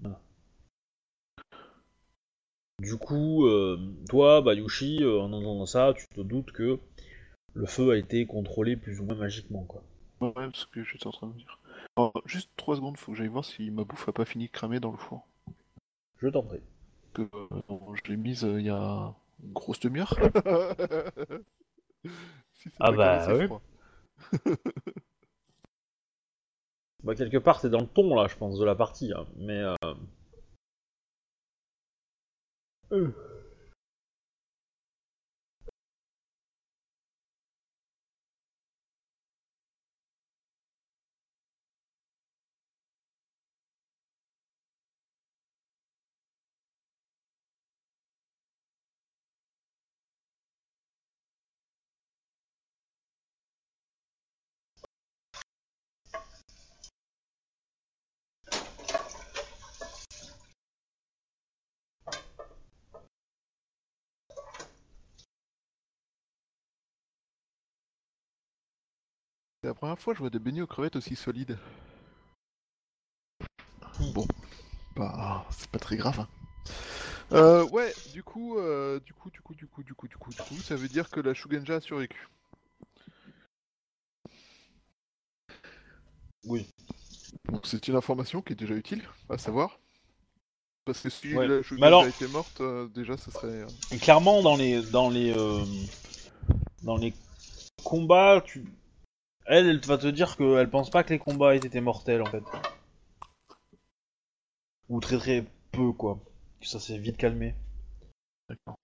[0.01, 0.21] Voilà.
[2.81, 3.79] Du coup, euh,
[4.09, 6.79] toi, Bayushi, euh, en entendant ça, tu te doutes que
[7.55, 9.83] le feu a été contrôlé plus ou moins magiquement, quoi.
[10.21, 11.59] Ouais, parce que j'étais en train de dire.
[11.97, 14.51] Alors, juste 3 secondes, faut que j'aille voir si ma bouffe a pas fini de
[14.51, 15.27] cramer dans le four.
[16.19, 16.61] Je t'en prie.
[17.13, 19.15] Que, euh, je l'ai mise euh, il y a
[19.45, 20.17] une grosse demi-heure.
[22.55, 23.49] Si c'est Ah bah, c'est.
[27.03, 29.59] Bah, quelque part, t'es dans le ton, là, je pense, de la partie, hein, mais.
[29.59, 29.75] Euh...
[32.93, 33.32] euh.
[69.63, 71.57] C'est la première fois que je vois des beignets aux crevettes aussi solides.
[74.13, 74.27] Bon,
[74.97, 76.19] bah, c'est pas très grave.
[76.19, 76.29] hein.
[77.31, 80.31] Euh, ouais, du coup, euh, du coup, du coup, du coup, du coup, du coup,
[80.31, 82.29] du coup, ça veut dire que la Shugenja a survécu.
[86.45, 86.67] Oui.
[87.45, 89.79] Donc c'est une information qui est déjà utile, à savoir.
[90.85, 91.47] Parce que si Ouais.
[91.47, 93.47] la Shugenja alors- était morte, euh, déjà, ça serait...
[93.47, 95.33] euh, Et clairement, dans les, dans les,
[96.83, 97.15] dans les
[97.85, 98.65] combats, tu...
[99.47, 102.27] elle, elle va te dire qu'elle pense pas que les combats aient été mortels en
[102.27, 102.45] fait.
[104.89, 106.19] Ou très très peu quoi.
[106.61, 107.55] Que ça s'est vite calmé.
[108.49, 108.77] D'accord.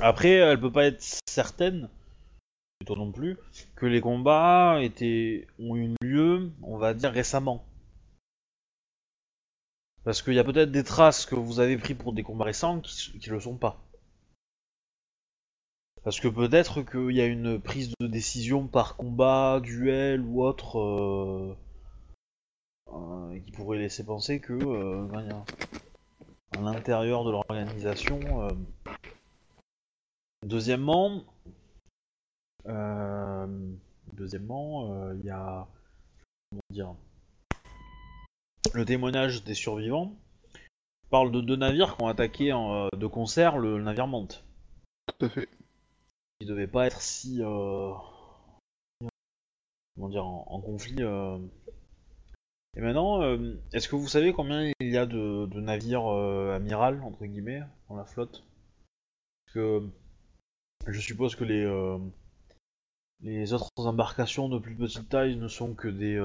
[0.00, 1.88] Après, elle peut pas être certaine,
[2.80, 3.38] et toi non plus,
[3.76, 7.64] que les combats étaient ont eu lieu, on va dire récemment.
[10.02, 12.80] Parce qu'il y a peut-être des traces que vous avez pris pour des combats récents
[12.80, 13.80] qui, qui le sont pas.
[16.04, 20.78] Parce que peut-être qu'il y a une prise de décision par combat, duel ou autre
[20.78, 21.56] euh,
[22.92, 25.08] euh, qui pourrait laisser penser que euh,
[26.52, 28.20] à l'intérieur de l'organisation.
[30.46, 31.24] Deuxièmement,
[34.12, 35.66] deuxièmement, il y a
[36.50, 36.94] comment dire
[38.74, 40.12] le témoignage des survivants
[41.08, 44.44] parle de deux navires qui ont attaqué en, de concert le navire Mante
[45.06, 45.48] Tout à fait.
[46.38, 47.92] Qui devait pas être si euh,
[49.96, 50.96] comment dire en, en conflit.
[51.00, 51.38] euh.
[52.76, 56.56] Et maintenant, euh, est-ce que vous savez combien il y a de, de navires euh,
[56.56, 58.44] amiral entre guillemets dans la flotte?
[59.46, 59.88] Parce que
[60.88, 61.98] je suppose que les euh,
[63.20, 66.18] les autres embarcations de plus petite taille ne sont que des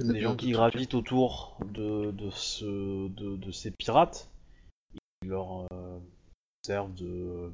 [0.00, 4.28] des gens qui gravitent autour de, de, ce, de, de ces pirates
[5.22, 5.66] qui leur
[6.62, 7.50] servent de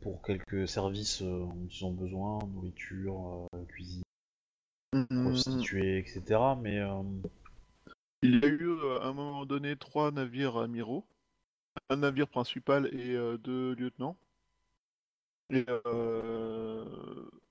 [0.00, 4.02] pour quelques services euh, dont ils ont besoin, nourriture, euh, cuisine,
[4.94, 6.40] Mm, prostituées, etc.
[6.60, 7.02] Mais euh,
[8.22, 8.70] Il y a eu
[9.00, 11.04] à un moment donné trois navires amiraux,
[11.90, 14.16] un navire principal et euh, deux lieutenants.
[15.50, 16.84] Et euh,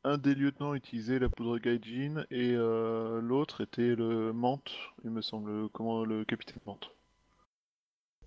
[0.03, 4.71] un des lieutenants utilisait la poudre gaijin et euh, l'autre était le Mante,
[5.03, 6.91] il me semble, comment le capitaine Mante.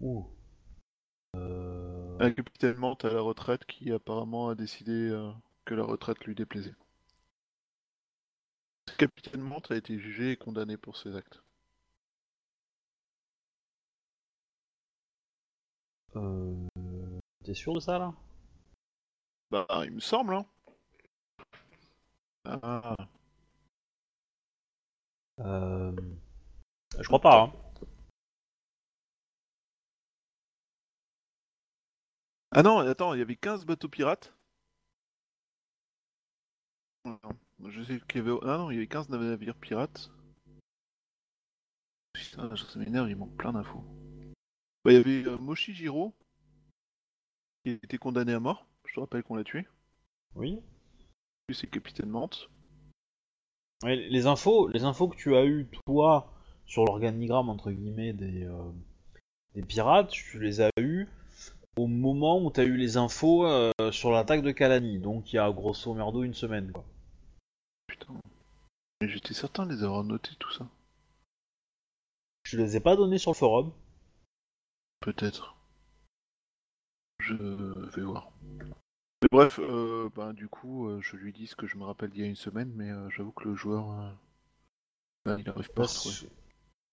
[0.01, 0.27] ouh.
[1.35, 5.31] Euh, Un capitaine Mante à la retraite qui apparemment a décidé euh,
[5.65, 6.75] que la retraite lui déplaisait.
[8.89, 11.41] Ce capitaine Mante a été jugé et condamné pour ses actes.
[16.17, 16.67] euh,
[17.45, 18.15] T'es sûr de ça là?
[19.51, 20.47] Bah, il me semble, hein.
[22.45, 22.97] Ah,
[25.41, 25.93] euh...
[26.99, 27.43] Je crois pas.
[27.43, 27.53] Hein.
[32.59, 34.33] Ah non, attends, il y avait 15 bateaux pirates.
[37.05, 37.19] Non,
[37.69, 38.39] je sais qu'il y avait...
[38.45, 40.11] Ah non, il y avait 15 navires pirates.
[42.15, 43.85] Putain, ça m'énerve, il manque plein d'infos.
[44.83, 46.15] Bah, il y avait euh, Moshijiro,
[47.63, 48.67] qui a été condamné à mort.
[48.87, 49.67] Je te rappelle qu'on l'a tué.
[50.35, 50.59] Oui.
[51.51, 52.51] Lui, c'est capitaine Mante.
[53.83, 56.33] Ouais, les infos, les infos que tu as eues toi
[56.65, 58.73] sur l'organigramme entre guillemets des, euh,
[59.55, 60.96] des pirates, tu les as eues
[61.77, 65.37] au moment où tu as eu les infos euh, sur l'attaque de Kalani, donc il
[65.37, 66.85] y a grosso merdo une semaine quoi.
[67.87, 68.15] Putain.
[69.01, 70.67] Mais J'étais certain de les avoir notés, tout ça.
[72.45, 73.73] Je les ai pas donnés sur le forum.
[75.01, 75.57] Peut-être.
[77.21, 78.31] Je vais voir.
[79.23, 82.11] Mais bref, euh, ben, du coup, euh, je lui dis ce que je me rappelle
[82.11, 84.15] d'il y a une semaine, mais euh, j'avoue que le joueur,
[85.25, 86.29] ben, il arrive pas à retrouver.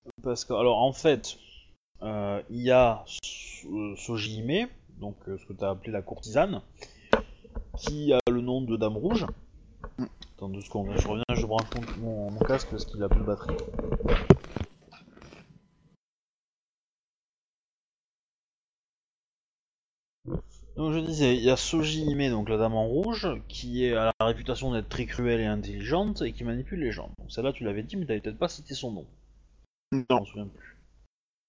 [0.03, 1.37] Parce, parce que alors en fait,
[2.03, 4.67] il y a So- Sojihime,
[4.99, 6.61] donc euh, ce que tu as appelé la courtisane,
[7.77, 9.25] qui a le nom de Dame Rouge.
[10.35, 11.63] Attends deux secondes, je reviens, je branche
[11.99, 13.55] mon, casque parce qu'il a plus de batterie.
[20.75, 24.11] Donc je disais, il y a Sojihime, donc la dame en rouge, qui est, a
[24.19, 27.11] la réputation d'être très cruelle et intelligente et qui manipule les gens.
[27.19, 29.05] Donc celle-là tu l'avais dit, mais t'avais peut-être pas cité son nom.
[29.91, 30.17] Je Non.
[30.17, 30.72] m'en souviens plus.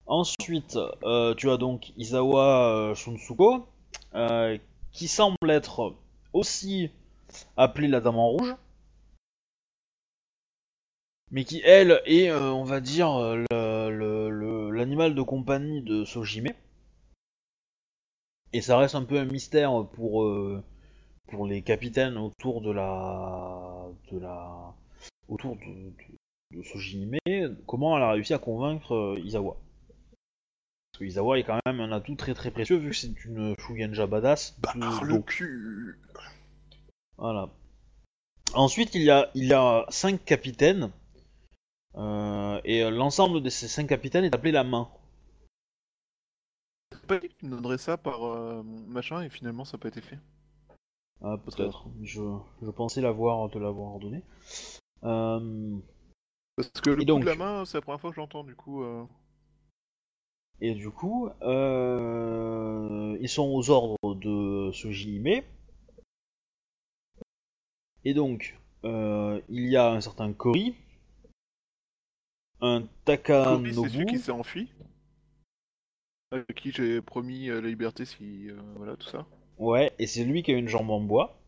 [0.07, 3.67] Ensuite, euh, tu as donc Izawa euh, Shunsuko,
[4.13, 4.57] euh,
[4.91, 5.95] qui semble être
[6.31, 6.91] aussi
[7.57, 8.55] appelée la Dame en Rouge,
[11.31, 13.09] mais qui, elle, est, on va dire,
[13.49, 16.53] l'animal de compagnie de Sojime.
[18.53, 20.31] Et ça reste un peu un mystère pour,
[21.27, 23.87] pour les capitaines autour de la.
[24.11, 24.75] de la.
[25.27, 27.17] autour de, de, de Sojime,
[27.65, 29.57] comment elle a réussi à convaincre Izawa.
[30.95, 33.53] Parce que Izawa est quand même un atout très très précieux vu que c'est une
[33.59, 34.55] Shugenja badass.
[34.59, 35.99] Bah, de- le donc, cul
[37.17, 37.49] voilà.
[38.53, 40.91] Ensuite, il y a, il y a cinq capitaines.
[41.95, 44.87] euh, et l'ensemble de ces cinq capitaines est appelé la main.
[47.07, 49.89] Pas dit que tu me donnerais ça par euh, machin et finalement ça n'a pas
[49.89, 50.17] été fait
[51.21, 51.87] Ah, peut-être.
[52.03, 52.21] Je,
[52.61, 54.23] je pensais l'avoir, te l'avoir donné.
[55.03, 55.77] Euh,
[56.55, 58.43] Parce que le Et coup donc de la main, c'est la première fois que j'entends
[58.45, 58.81] du coup.
[58.83, 59.03] euh,
[60.61, 65.43] et du coup, euh, ils sont aux ordres de Sojihime.
[68.03, 70.75] Et donc, euh, il y a un certain Kori,
[72.61, 73.73] un Takanobu.
[73.73, 74.71] c'est celui qui s'est enfui.
[76.31, 78.49] À qui j'ai promis euh, la liberté si.
[78.49, 79.25] euh, voilà, tout ça.
[79.57, 81.39] Ouais, et c'est lui qui a une jambe en bois.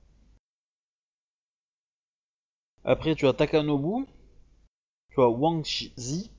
[2.84, 4.06] Après, tu as Takanobu,
[5.10, 6.32] tu as Wang Zi,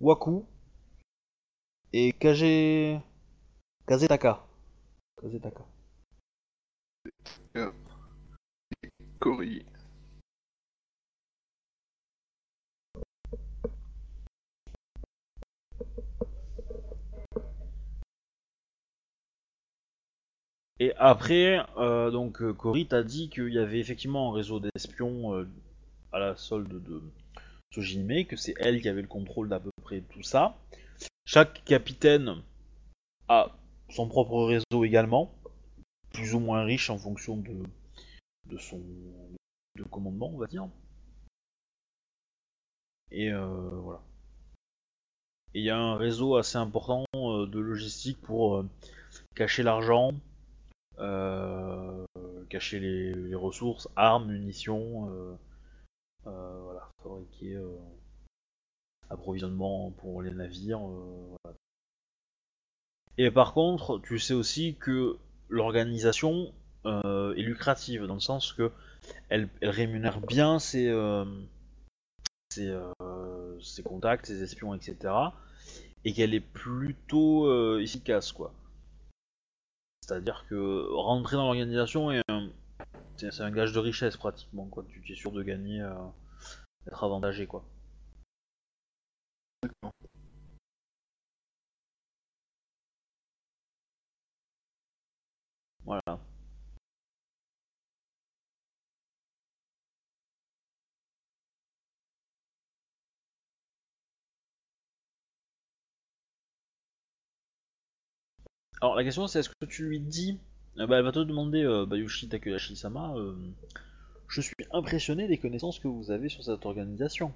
[0.00, 0.44] Waku
[1.92, 3.00] et Kage...
[3.86, 4.44] Kazetaka.
[5.20, 5.64] Kazetaka.
[9.18, 9.64] Cory.
[20.80, 25.32] Et après, euh, donc euh, Cory t'a dit qu'il y avait effectivement un réseau d'espions
[25.32, 25.48] euh,
[26.10, 27.00] à la solde de
[27.72, 30.56] Sojime, que c'est elle qui avait le contrôle d'à peu près tout ça.
[31.32, 32.42] Chaque capitaine
[33.26, 33.56] a
[33.88, 35.34] son propre réseau également,
[36.12, 38.82] plus ou moins riche en fonction de, son
[39.76, 40.68] de commandement, on va dire.
[43.10, 44.02] Et euh, voilà.
[45.54, 48.68] Et il y a un réseau assez important euh, de logistique pour euh,
[49.34, 50.12] cacher l'argent,
[52.50, 55.38] cacher les, les ressources, armes, munitions,
[56.24, 57.56] voilà, fabriquer
[59.12, 60.80] approvisionnement pour les navires.
[60.88, 61.52] euh.
[63.18, 66.52] Et par contre, tu sais aussi que l'organisation
[66.86, 68.72] euh, est lucrative dans le sens que
[69.28, 71.24] elle, rémunère bien ses, euh,
[72.48, 75.12] ses, contacts, ses espions, etc.
[76.04, 78.52] Et qu'elle est plutôt efficace, quoi.
[80.00, 82.48] C'est-à-dire que rentrer dans l'organisation est un,
[83.16, 84.84] c'est un gage de richesse pratiquement, quoi.
[84.88, 85.86] Tu es sûr de gagner,
[86.86, 87.64] d'être avantagé, quoi.
[95.84, 96.18] Voilà.
[108.82, 110.38] Alors la question c'est est-ce que tu lui dis,
[110.78, 113.34] euh, bah, elle va te demander, euh, Bayushi Takeudashi-sama, euh,
[114.28, 117.32] je suis impressionné des connaissances que vous avez sur cette organisation.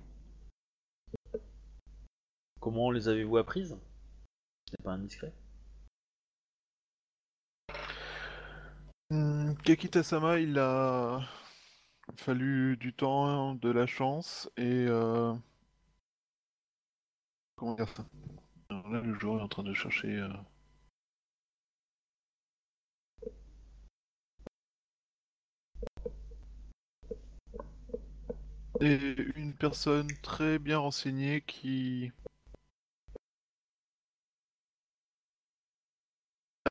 [2.67, 3.79] Comment les avez-vous apprises?
[4.69, 5.33] C'est pas indiscret.
[9.09, 11.21] Hmm, Kakita-sama, il a
[12.17, 15.33] fallu du temps, de la chance et euh,
[17.55, 18.05] comment dire ça?
[18.71, 20.19] Là, le joueur est en train de chercher.
[28.81, 32.11] euh, une personne très bien renseignée qui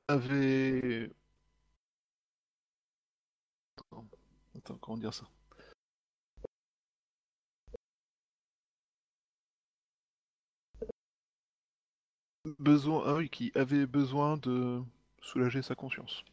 [0.07, 1.11] avait.
[4.55, 5.25] Attends, comment dire ça?
[12.59, 14.81] Besoin, ah oui, qui avait besoin de
[15.21, 16.23] soulager sa conscience.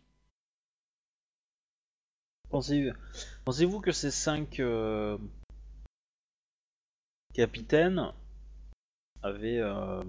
[2.50, 2.92] Pensez-
[3.44, 5.16] Pensez-vous que ces cinq euh,
[7.34, 8.12] capitaines
[9.22, 10.02] avaient euh,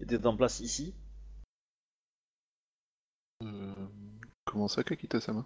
[0.00, 0.94] étaient en place ici
[3.42, 3.74] Euh,
[4.44, 5.44] comment ça, Kakita-sama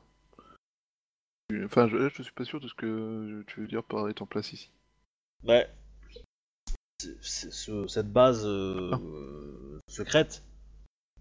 [1.65, 4.27] Enfin, je, je suis pas sûr de ce que tu veux dire par être en
[4.27, 4.71] place ici.
[5.43, 5.69] Ouais.
[7.01, 8.99] Ce- cette base euh, Ah.
[9.01, 10.45] euh, secrète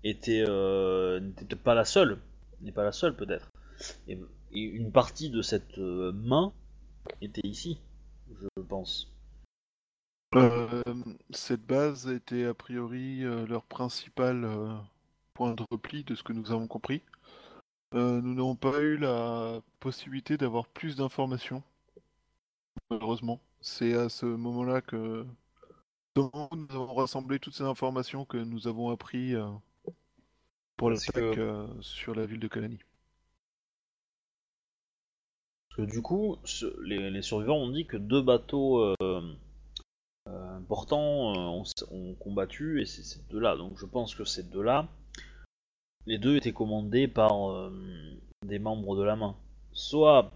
[0.04, 2.20] était euh, n'était peut-être pas la seule,
[2.62, 3.50] n'est pas la seule peut-être.
[4.08, 4.20] Et,
[4.52, 6.54] et une partie de cette main
[7.22, 7.80] était ici,
[8.40, 9.12] je pense.
[10.36, 10.84] Euh,
[11.32, 14.76] cette base était a priori euh, leur principal euh,
[15.34, 17.02] point de repli de ce que nous avons compris.
[17.94, 21.64] Nous n'avons pas eu la possibilité d'avoir plus d'informations,
[22.92, 23.40] malheureusement.
[23.62, 25.26] C'est à ce moment-là que
[26.16, 26.30] nous
[26.70, 29.34] avons rassemblé toutes ces informations que nous avons appris
[30.78, 32.78] pour l'attaque que- sur la ville de Kalani.
[35.70, 36.38] Parce que du coup,
[36.84, 38.94] les, les survivants ont dit que deux bateaux
[40.58, 43.56] importants euh, ont, ont combattu et c'est ces deux-là.
[43.58, 44.88] Donc je pense que ces deux-là,
[46.06, 47.72] les deux étaient commandés par euh,
[48.46, 49.36] des membres de la main.
[49.74, 50.32] Soit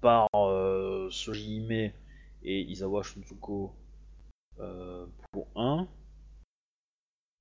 [0.00, 1.92] par euh, Sojihime
[2.42, 3.72] et Isawa Shunsuko
[4.60, 5.86] euh, pour un,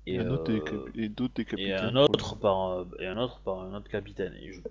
[0.05, 1.09] Et, et, un autre euh, et
[1.57, 1.95] et un
[2.39, 4.34] par euh, et un autre par un autre capitaine.
[4.36, 4.61] Et je-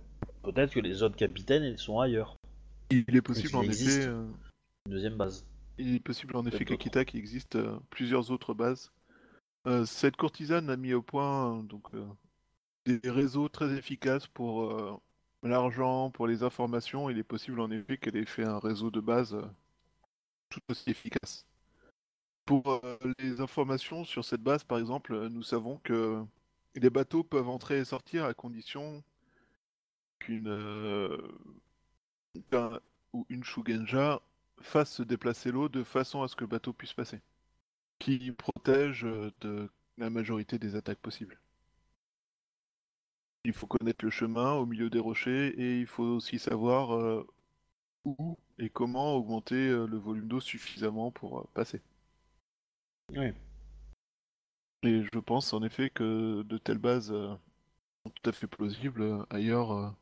[0.42, 2.36] peut-être que les autres capitaines ils sont ailleurs.
[2.90, 3.98] Il est possible qu'il en existe.
[3.98, 4.08] effet.
[4.08, 4.24] euh,
[4.86, 5.44] Une deuxième base.
[5.78, 8.92] Il est possible en effet qu'Akita qu'il existe euh, plusieurs autres bases.
[9.66, 12.06] Euh, cette courtisane a mis au point donc euh,
[12.86, 15.02] des réseaux très efficaces pour
[15.42, 17.10] l'argent, pour les informations.
[17.10, 19.36] Il est possible en effet qu'elle ait fait un réseau de base
[20.50, 21.46] tout aussi efficace.
[22.44, 22.80] Pour
[23.18, 26.22] les informations sur cette base, par exemple, nous savons que
[26.76, 29.02] les bateaux peuvent entrer et sortir à condition
[30.20, 30.56] qu'une
[32.50, 32.80] qu'un-
[33.12, 34.22] ou une Shugenja
[34.60, 37.20] fasse se déplacer l'eau de façon à ce que le bateau puisse passer,
[37.98, 41.38] qui protège euh, de la majorité des attaques possibles.
[43.44, 47.24] Il faut connaître le chemin au milieu des rochers et il faut aussi savoir euh,
[48.04, 51.80] où et comment augmenter euh, le volume d'eau suffisamment pour euh, passer.
[53.10, 53.32] Oui.
[54.82, 59.68] Et je pense en effet que de telles bases sont tout à fait plausibles ailleurs
[59.68, 59.94] dans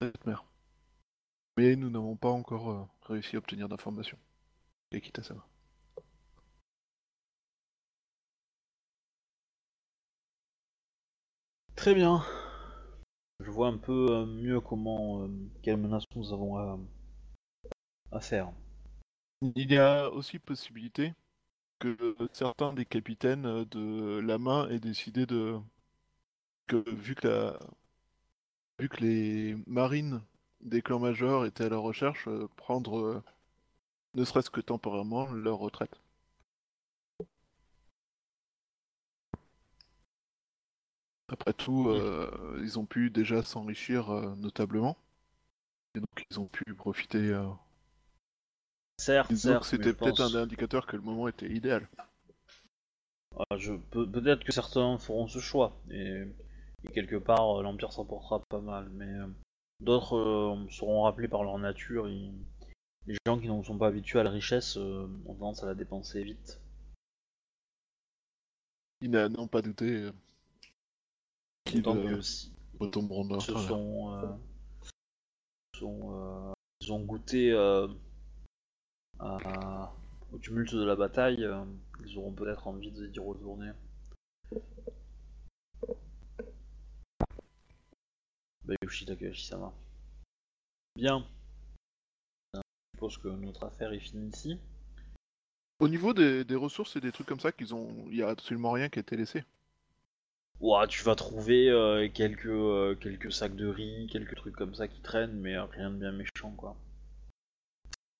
[0.00, 0.44] cette mer.
[1.58, 4.18] Mais nous n'avons pas encore réussi à obtenir d'informations.
[4.92, 5.48] Et quitte à savoir.
[11.76, 12.22] Très bien.
[13.40, 15.28] Je vois un peu euh, mieux comment, euh,
[15.62, 16.78] quelles menaces nous avons à,
[18.12, 18.52] à faire.
[19.56, 21.14] Il y a aussi possibilité
[21.78, 25.58] que certains des capitaines euh, de la main aient décidé de
[26.66, 27.58] que vu que la
[28.78, 30.20] vu que les marines
[30.62, 33.22] des clans majeurs étaient à la recherche, euh, prendre euh,
[34.14, 36.00] ne serait-ce que temporairement leur retraite.
[41.28, 44.98] Après tout, euh, ils ont pu déjà s'enrichir euh, notablement.
[45.94, 47.18] Et donc ils ont pu profiter.
[47.30, 47.46] euh,
[48.98, 51.88] Certes, Disons certes, c'était peut-être pense- un indicateur que le moment était idéal.
[53.36, 56.22] Ah, je peut- peut-être que certains feront ce choix et,
[56.84, 59.12] et quelque part l'empire s'en portera pas mal, mais
[59.80, 62.08] d'autres euh, seront rappelés par leur nature.
[62.08, 62.32] ils-
[63.06, 65.74] Les gens qui ne sont pas habitués à la richesse euh, ont tendance à la
[65.74, 66.60] dépenser vite.
[69.00, 70.12] Ils n'ont pas douté euh,
[71.64, 73.68] qu'ils D'autant que si retomberont dans leur se travers.
[73.70, 74.38] sont,
[75.78, 76.52] sont,
[76.82, 77.52] ils ont goûté
[79.18, 79.92] à-
[80.32, 81.48] au tumulte de la bataille,
[82.04, 83.70] ils auront peut-être envie d'y retourner.
[88.70, 89.72] Bayushi Takahashi-sama.
[90.94, 91.26] Bien.
[92.54, 92.60] Je
[92.94, 94.58] suppose que notre affaire est finie ici.
[95.80, 98.28] Au niveau des, des ressources et des trucs comme ça, qu'ils ont, il y a
[98.28, 99.44] absolument rien qui a été laissé.
[100.60, 104.88] Ouah, tu vas trouver euh, quelques, euh, quelques sacs de riz, quelques trucs comme ça
[104.88, 106.76] qui traînent, mais euh, rien de bien méchant, quoi.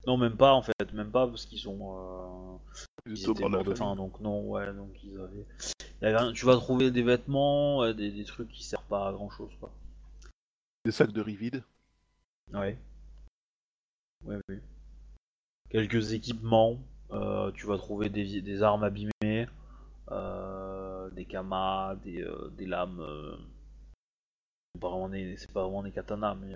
[0.07, 2.57] Non, même pas, en fait, même pas, parce qu'ils euh,
[3.05, 6.33] Ils étaient de morts faim, donc non, ouais, donc ils avaient...
[6.33, 9.71] Tu vas trouver des vêtements, euh, des, des trucs qui servent pas à grand-chose, quoi.
[10.85, 11.63] Des sacs de riz vides.
[12.53, 12.79] Ouais.
[14.25, 14.61] Ouais, oui.
[15.69, 16.79] Quelques équipements,
[17.13, 19.47] euh, tu vas trouver des, armes abîmées,
[20.11, 23.05] euh, des kamas, des, euh, des lames.
[24.75, 26.55] c'est pas vraiment des, pas vraiment des katanas, mais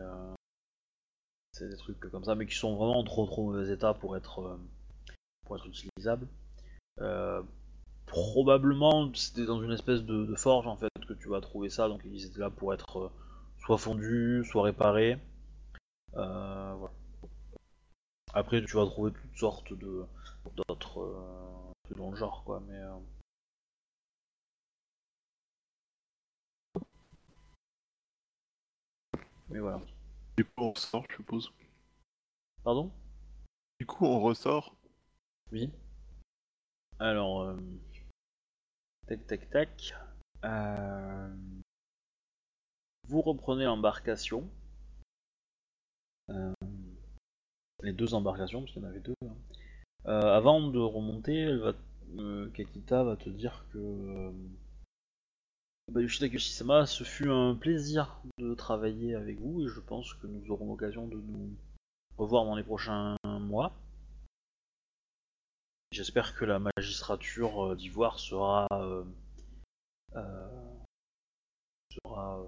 [1.52, 4.16] c'est des trucs comme ça, mais qui sont vraiment en trop trop mauvais état pour
[4.16, 4.58] être
[5.44, 6.26] pour utilisables.
[8.06, 12.00] Probablement, c'était dans une espèce de, forge en fait que tu vas trouver ça, donc
[12.04, 13.12] ils étaient là pour être
[13.64, 15.18] soit fondus, soit réparés.
[16.16, 16.94] Euh, voilà.
[18.34, 20.06] Après, tu vas trouver toutes sortes de
[20.56, 22.60] d'autres euh, dans le genre, quoi.
[22.68, 22.98] Mais euh,
[29.48, 29.80] mais voilà.
[30.36, 31.52] Du coup, on ressort, je suppose.
[32.62, 32.92] Pardon?
[33.78, 34.76] Du coup, on ressort.
[35.52, 35.70] Oui.
[36.98, 37.56] Alors, euh,
[39.06, 39.94] tac tac tac.
[40.44, 41.34] Euh,
[43.06, 44.48] vous reprenez l'embarcation.
[46.30, 46.52] Euh,
[47.82, 49.14] les deux embarcations, parce qu'il y en avait deux.
[49.26, 49.36] hein.
[50.06, 51.46] Euh, avant de remonter,
[52.18, 54.32] euh, Kakita va te dire que euh,
[55.90, 60.50] Bayushi Takashi-sama, ce fut un plaisir de travailler avec vous et je pense que nous
[60.50, 61.50] aurons l'occasion de nous
[62.18, 63.72] revoir dans les prochains mois.
[65.90, 68.66] J'espère que la magistrature d'Ivoire sera,
[71.90, 72.42] sera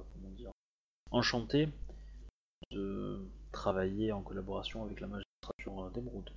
[1.10, 1.68] enchantée
[2.70, 6.30] de travailler en collaboration avec la magistrature euh, d'Emeraude.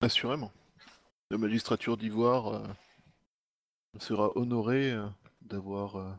[0.00, 0.52] Assurément.
[1.30, 2.66] La magistrature d'Ivoire euh,
[3.98, 5.08] sera honorée euh,
[5.42, 6.18] d'avoir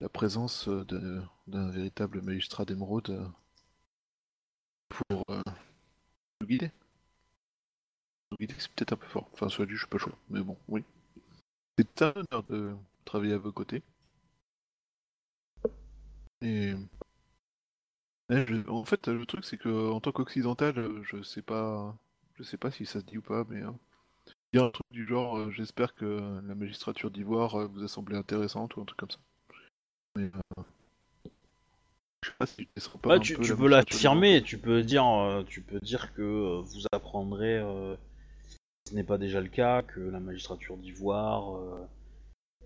[0.00, 3.26] la présence d'un véritable magistrat d'émeraude euh,
[4.88, 5.24] pour
[6.40, 6.70] nous guider.
[8.30, 9.28] Nous guider, c'est peut-être un peu fort.
[9.32, 10.12] Enfin, soit dit, je suis pas chaud.
[10.28, 10.84] Mais bon, oui.
[11.78, 12.74] C'est un honneur de
[13.04, 13.82] travailler à vos côtés.
[16.42, 16.74] Et
[18.30, 21.96] je- En fait, le truc, c'est que en tant qu'occidental, je sais pas,
[22.36, 23.70] je sais pas si ça se dit ou pas, mais euh,
[24.54, 26.06] dire un truc du genre, euh, j'espère que
[26.46, 29.18] la magistrature d'Ivoire euh, vous a semblé intéressante ou un truc comme ça.
[30.16, 30.62] Mais euh,
[32.22, 34.56] je sais pas si sera pas Bah, un tu, peu tu la peux l'affirmer, tu
[34.58, 37.60] peux dire, euh, tu peux dire que vous apprendrez,
[38.84, 41.58] si ce n'est pas déjà le cas, que la magistrature d'Ivoire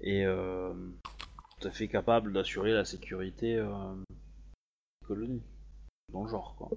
[0.02, 0.72] est euh,
[1.64, 5.42] tout à fait capable d'assurer la sécurité euh, des colonies,
[6.12, 6.68] dans le genre quoi.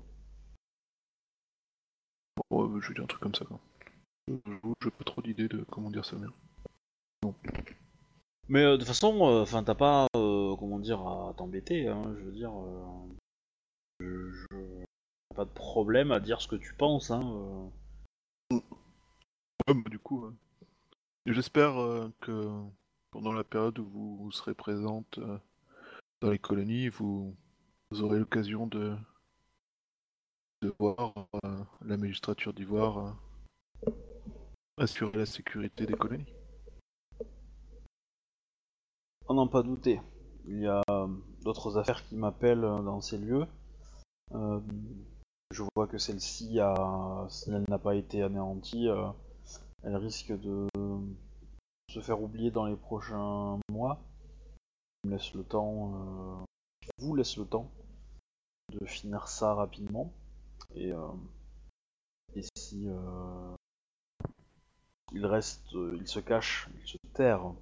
[2.49, 3.43] Ouais, je vais dire un truc comme ça.
[3.43, 3.59] Quoi.
[4.81, 6.31] J'ai pas trop d'idée de comment dire ça bien.
[8.47, 12.23] Mais euh, de toute façon, enfin t'as pas, euh, comment dire, à t'embêter, hein, je
[12.23, 13.09] veux dire, euh,
[13.99, 14.45] je,
[15.35, 17.69] pas de problème à dire ce que tu penses, hein.
[18.53, 18.55] euh.
[19.67, 20.33] Ouais, bah, du coup, euh,
[21.25, 22.63] j'espère euh, que
[23.11, 25.37] pendant la période où vous, serez présente euh,
[26.21, 27.35] dans les colonies, vous,
[27.91, 28.95] vous aurez l'occasion de,
[30.79, 31.13] voir
[31.45, 33.17] euh, la magistrature d'Ivoire
[33.85, 33.91] euh,
[34.77, 36.33] assurer la sécurité des colonies.
[39.29, 40.01] À n'en pas douter.
[40.47, 40.81] Il y a
[41.41, 43.45] d'autres affaires qui m'appellent dans ces lieux.
[44.31, 48.87] Je vois que celle-ci, a, si elle n'a pas été anéantie,
[49.83, 50.67] elle risque de
[51.89, 53.99] se faire oublier dans les prochains mois.
[55.03, 56.45] Il me laisse le temps, euh,
[56.99, 57.71] vous laisse le temps
[58.71, 60.11] de finir ça rapidement.
[60.75, 61.07] Et, euh,
[62.35, 63.55] et si euh,
[65.13, 67.53] il reste, il se cache, il se terre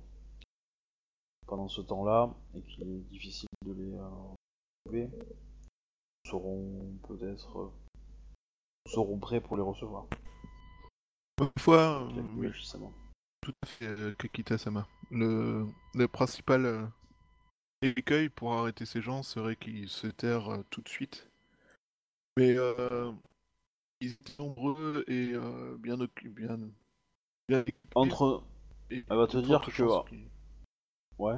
[1.46, 3.98] pendant ce temps-là et qu'il est difficile de les
[4.84, 7.72] trouver, nous serons peut-être
[8.86, 10.06] nous serons prêts pour les recevoir.
[12.38, 13.05] Yoshi-sama.
[13.46, 14.88] Tout à fait, euh, Kakita-sama.
[15.12, 16.86] Le, le principal euh,
[17.84, 21.30] écueil pour arrêter ces gens serait qu'ils se terrent euh, tout de suite.
[22.38, 22.58] Mais
[24.02, 25.34] ils étaient nombreux et
[25.80, 26.60] bien occupés, bien.
[27.94, 28.44] Entre
[28.90, 30.30] Et Elle va te il y a de dire que- qu'ils-
[31.18, 31.36] ouais,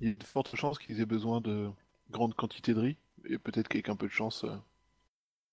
[0.00, 1.70] Il y a de fortes chances qu'ils aient besoin de
[2.10, 2.96] grandes quantités de riz,
[3.26, 4.56] et peut-être qu'avec un peu de chance, euh,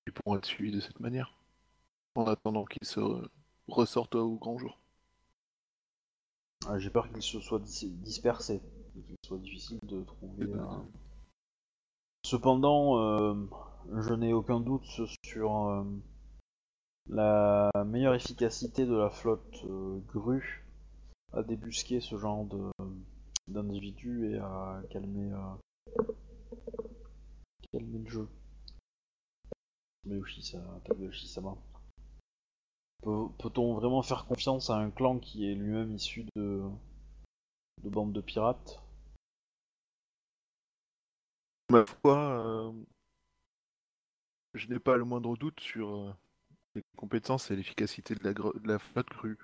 [0.08, 1.38] ils pourront être suivis de cette manière.
[2.16, 3.28] En attendant qu'ils se re-
[3.68, 4.80] ressortent au grand jour.
[6.70, 8.62] Euh, j'ai peur qu'ils se soient dis- dispersés.
[8.94, 10.52] qu'il soit difficile de trouver.
[10.54, 10.86] un-
[12.26, 13.36] Cependant, euh,
[14.02, 14.86] je n'ai aucun doute
[15.26, 15.84] sur euh,
[17.08, 20.66] la meilleure efficacité de la flotte euh, grue
[21.34, 22.70] à débusquer ce genre de
[23.48, 26.04] d'individus et à calmer euh,
[27.72, 28.28] calmer le jeu.
[30.06, 31.52] Mais attaque de Ushisama.
[31.52, 31.77] Peut-
[33.40, 36.62] Peut-on vraiment faire confiance à un clan qui est lui-même issu de
[37.84, 38.84] de bandes de pirates?
[41.70, 42.72] Ma foi, euh,
[44.56, 46.14] je n'ai pas le moindre doute sur euh,
[46.76, 49.38] les compétences et l'efficacité de la, de la flotte crue.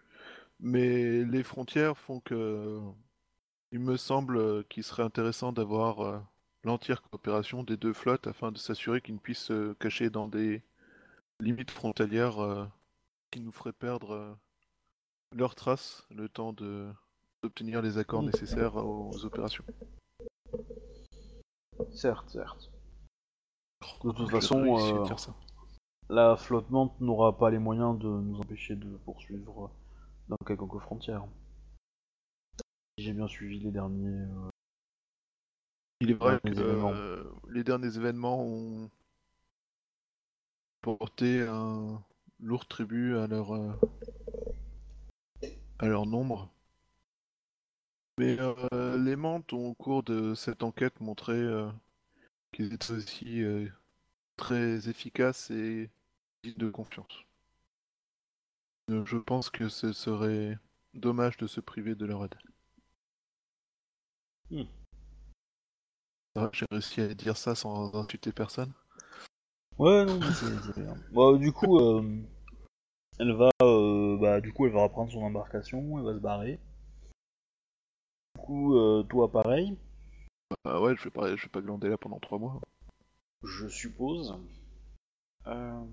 [0.59, 2.81] Mais les frontières font que
[3.71, 6.19] il me semble qu'il serait intéressant d'avoir euh,
[6.63, 10.63] l'entière coopération des deux flottes afin de s'assurer qu'ils ne puissent se cacher dans des
[11.39, 12.69] limites frontalières
[13.33, 14.35] qui nous feraient perdre euh,
[15.35, 16.91] leurs traces le temps de
[17.41, 19.65] d'obtenir les accords nécessaires aux opérations.
[21.91, 22.71] Certes, certes.
[24.03, 25.03] De toute façon, euh,
[26.09, 29.71] la flottement n'aura pas les moyens de nous empêcher de poursuivre
[30.29, 31.25] dans quelconque frontière.
[32.97, 34.07] Si j'ai bien suivi les derniers.
[34.07, 34.49] euh,
[36.01, 38.89] Il est vrai que derniers euh, les derniers événements ont
[40.81, 42.01] porté un
[42.43, 43.71] lourd tribut à leur euh,
[45.79, 46.49] à leur nombre.
[48.19, 51.69] Mais euh, les Mantes ont au cours de cette enquête montré euh,
[52.51, 53.43] qu'ils étaient aussi
[54.37, 55.89] très efficaces et
[56.43, 57.25] dignes de confiance.
[58.89, 60.59] Je pense que ce serait
[60.93, 62.35] dommage de se priver de leur aide.
[64.51, 64.65] Hmm.
[66.51, 68.73] J'ai réussi à dire ça sans insulter personne.
[69.79, 70.95] Ouais, non, mais c'est c'est bien.
[71.11, 72.21] Bon, du coup, euh,
[73.19, 76.59] elle va, euh, bah, du coup, elle va reprendre son embarcation, elle va se barrer.
[78.35, 79.77] Du coup, euh, toi, pareil,
[80.65, 82.59] Ah ouais, je vais pas, je vais pas glander là pendant trois mois.
[83.43, 84.37] je suppose.
[85.47, 85.83] Euh,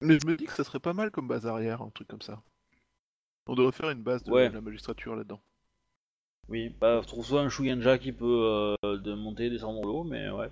[0.00, 2.22] Mais je me dis que ça serait pas mal comme base arrière, un truc comme
[2.22, 2.40] ça.
[3.46, 4.48] On devrait faire une base de Ouais.
[4.48, 5.40] la magistrature là-dedans.
[6.48, 10.50] oui, bah, trouve-toi un Shugenja qui peut euh, de monter, descendre l'eau, mais ouais.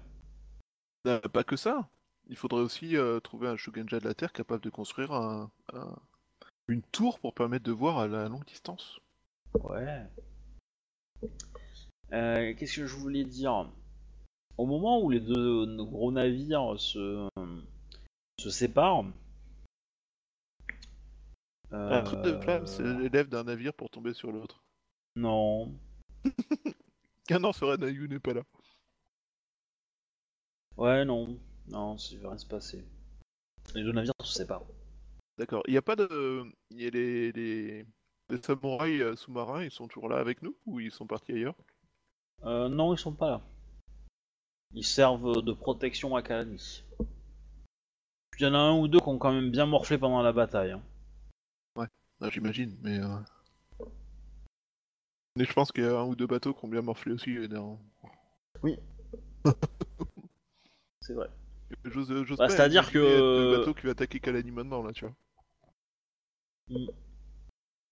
[1.06, 1.88] Euh, pas que ça.
[2.28, 5.96] Il faudrait aussi euh, trouver un Shugenja de la Terre capable de construire un, un-
[6.68, 9.00] une tour pour permettre de voir à la longue distance.
[9.54, 10.06] Ouais.
[12.12, 13.68] Euh, Qu'est-ce que je voulais dire?
[14.58, 17.28] Au moment où les deux gros navires se,
[18.38, 19.04] se séparent.
[21.72, 24.62] Un truc de euh, flamme, c'est l'élève d'un navire pour tomber sur l'autre.
[25.16, 25.72] Non.
[27.30, 28.42] Ah non, Soranayu n'est pas là.
[30.80, 31.38] Ouais, non.
[31.68, 32.84] Non, ça va rien se passer.
[33.74, 34.64] Les deux navires se séparent.
[35.38, 35.62] D'accord.
[35.68, 36.42] Il n'y a pas de.
[36.70, 37.86] Il y a les, les...
[38.30, 41.54] les samouraïs euh, sous-marins, ils sont toujours là avec nous ou ils sont partis ailleurs?
[42.44, 43.40] Euh, non, ils sont pas là.
[44.72, 46.82] Ils servent de protection à Kalani.
[48.38, 50.32] Il y en a un ou deux qui ont quand même bien morflé pendant la
[50.32, 50.72] bataille.
[50.72, 50.82] hein.
[52.22, 52.98] Ah, J'imagine, mais.
[52.98, 53.16] euh,
[55.36, 57.36] Mais je pense qu'il y a un ou deux bateaux qui ont bien morflé aussi.
[57.36, 57.80] euh, dans-
[61.10, 61.28] C'est vrai.
[61.86, 62.08] J'ose,
[62.38, 65.14] Bah, c'est-à-dire que- Le bateau qui va attaquer Kalani maintenant, là, tu vois.
[66.68, 66.86] Mm.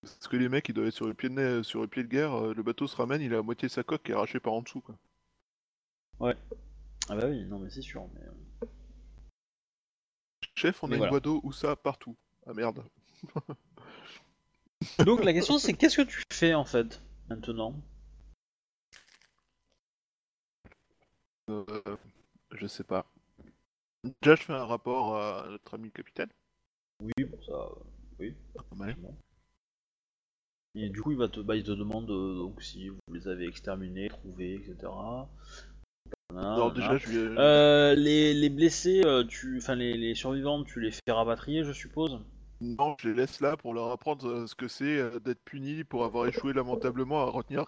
[0.02, 2.04] Parce que les mecs, ils doivent être sur le pied de, nez- sur le pied
[2.04, 2.32] de guerre.
[2.34, 4.52] euh, Le bateau se ramène, il a à moitié sa coque qui est arrachée par
[4.52, 4.94] en dessous, quoi.
[6.20, 8.06] Ah bah oui, non mais c'est sûr.
[8.14, 8.20] Mais...
[8.20, 8.66] euh,
[10.54, 11.08] Chef, on Mais a voilà.
[11.08, 12.16] une voie d'eau où ça partout.
[12.46, 12.84] Ah merde.
[15.04, 17.74] Donc la question c'est qu'est-ce que tu fais en fait maintenant?
[21.50, 21.64] Euh,
[22.52, 23.06] je sais pas.
[24.22, 26.30] Déjà, je fais un rapport à notre ami le capitaine.
[27.02, 27.68] Oui, bon ça,
[28.18, 28.34] oui.
[28.78, 28.94] Ouais.
[30.74, 33.26] Et du coup il va te, bah, il te demande euh, donc si vous les
[33.26, 34.76] avez exterminés, trouvés, etc.
[36.30, 36.74] Voilà, Alors voilà.
[36.74, 37.38] déjà, je lui ai...
[37.38, 41.72] Euh, les, les blessés, euh, tu, enfin les, les survivants, tu les fais rapatrier, je
[41.72, 42.20] suppose?
[42.60, 46.26] Non, je les laisse là pour leur apprendre ce que c'est d'être puni pour avoir
[46.26, 47.64] échoué lamentablement à retenir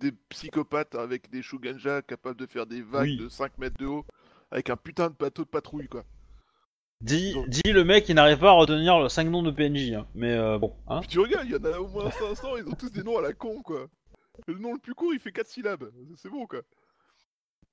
[0.00, 3.16] des psychopathes avec des Shuganja capables de faire des vagues Oui.
[3.16, 4.04] de 5 mètres de haut
[4.50, 6.04] avec un putain de bateau de patrouille, quoi.
[7.00, 9.92] Dis, Donc- dis le mec qui n'arrive pas à retenir le 5 noms de PNJ,
[9.92, 10.06] hein.
[10.14, 11.00] mais euh, bon, hein.
[11.08, 13.22] Tu regardes, il y en a au moins 500, ils ont tous des noms à
[13.22, 13.86] la con, quoi.
[14.46, 15.90] Le nom le plus court, il fait 4 syllabes.
[16.16, 16.60] C'est bon, quoi.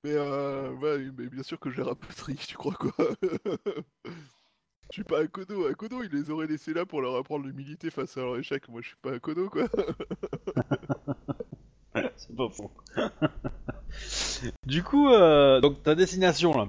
[0.04, 2.92] Mais, euh, ouais, mais bien sûr que je les rapatrie, tu crois, quoi.
[4.90, 5.66] Je suis pas un Kodo.
[5.66, 8.68] Un Kodo, il les aurait laissés là pour leur apprendre l'humilité face à leur échec.
[8.68, 9.66] Moi, je suis pas un Kodo, quoi.
[12.26, 12.70] C'est pas faux.
[14.66, 16.68] du coup, euh, donc ta destination là.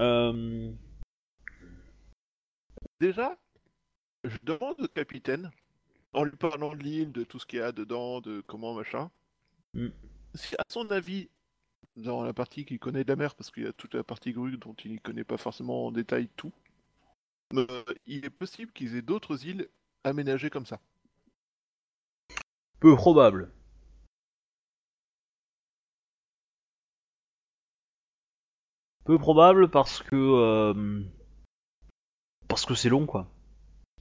[0.00, 0.70] Euh,
[3.00, 3.38] Déjà,
[4.24, 5.50] je demande au capitaine,
[6.12, 9.10] en lui parlant de l'île, de tout ce qu'il y a dedans, de comment machin,
[9.74, 9.88] Mm.
[10.34, 11.28] Si, à son avis,
[11.96, 14.32] dans la partie qu'il connaît de la mer, parce qu'il y a toute la partie
[14.32, 16.52] grue dont il ne connaît pas forcément en détail tout,
[17.54, 19.68] euh, il est possible qu'ils aient d'autres îles
[20.04, 20.80] aménagées comme ça.
[22.78, 23.52] Peu probable.
[29.04, 31.02] Peu probable parce que euh,
[32.48, 33.26] parce que c'est long quoi.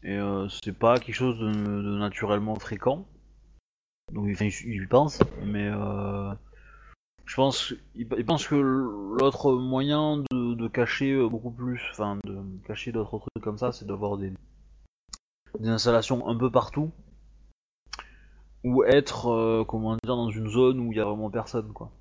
[0.04, 3.06] Et euh, c'est pas quelque chose de, naturellement fréquent.
[4.12, 6.34] Donc il, y pense, mais euh,
[7.26, 12.18] je pense il, il pense que l'autre moyen de, de cacher euh, beaucoup plus, enfin
[12.24, 14.34] de cacher d'autres trucs comme ça, c'est d'avoir des
[15.60, 16.92] des installations un peu partout
[18.64, 21.92] ou être euh, comment dire dans une zone où il y a vraiment personne quoi.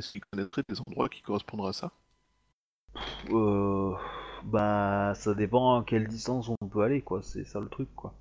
[0.00, 1.92] Est-ce qu'il connaîtrait des endroits qui correspondraient à ça?
[3.30, 3.94] Euh,
[4.44, 7.20] bah, ça dépend à quelle distance on peut aller, quoi.
[7.22, 8.14] C'est ça le truc, quoi.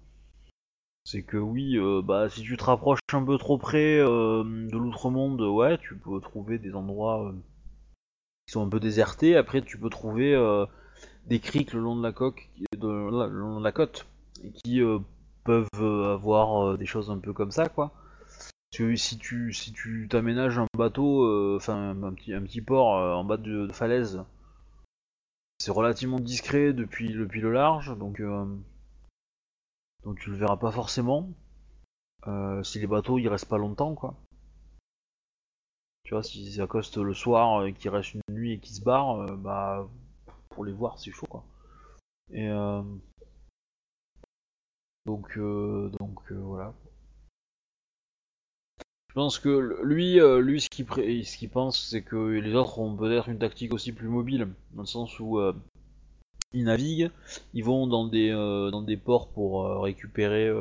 [1.04, 4.78] C'est que oui, euh, bah, si tu te rapproches un peu trop près euh, de
[4.78, 7.34] l'outre-monde, ouais, tu peux trouver des endroits euh,
[8.46, 9.36] qui sont un peu désertés.
[9.38, 10.36] Après, tu peux trouver
[11.28, 12.12] des criques le long de la
[13.28, 14.08] le long de la côte,
[14.54, 14.82] qui
[15.44, 15.68] peuvent
[16.14, 17.94] avoir des choses un peu comme ça, quoi.
[18.80, 23.14] Si tu si tu t'aménages un bateau, euh, enfin un petit un petit port euh,
[23.14, 24.24] en bas de, falaise,
[25.58, 28.46] c'est relativement discret depuis, depuis le large, donc, euh,
[30.06, 31.30] donc tu le verras pas forcément.
[32.64, 34.16] Si les bateaux ils restent pas longtemps, quoi.
[36.04, 38.82] Tu vois, si ça accoste le soir et qu'ils restent une nuit et qu'ils se
[38.82, 39.90] barrent, bah
[40.50, 41.44] pour les voir c'est chaud, quoi.
[42.32, 42.48] Et
[45.06, 46.74] donc donc voilà.
[49.10, 53.28] Je pense que lui, euh, lui ce qu'il pense, c'est que les autres ont peut-être
[53.28, 55.52] une tactique aussi plus mobile, dans le sens où euh,
[56.54, 57.10] ils naviguent,
[57.56, 60.54] ils vont dans des, euh, dans des ports pour récupérer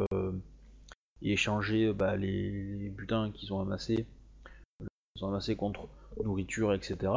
[1.20, 4.06] et échanger bah, les, butins qu'ils ont amassés,
[5.14, 5.86] qu'ils ont amassés contre
[6.24, 7.12] nourriture, etc.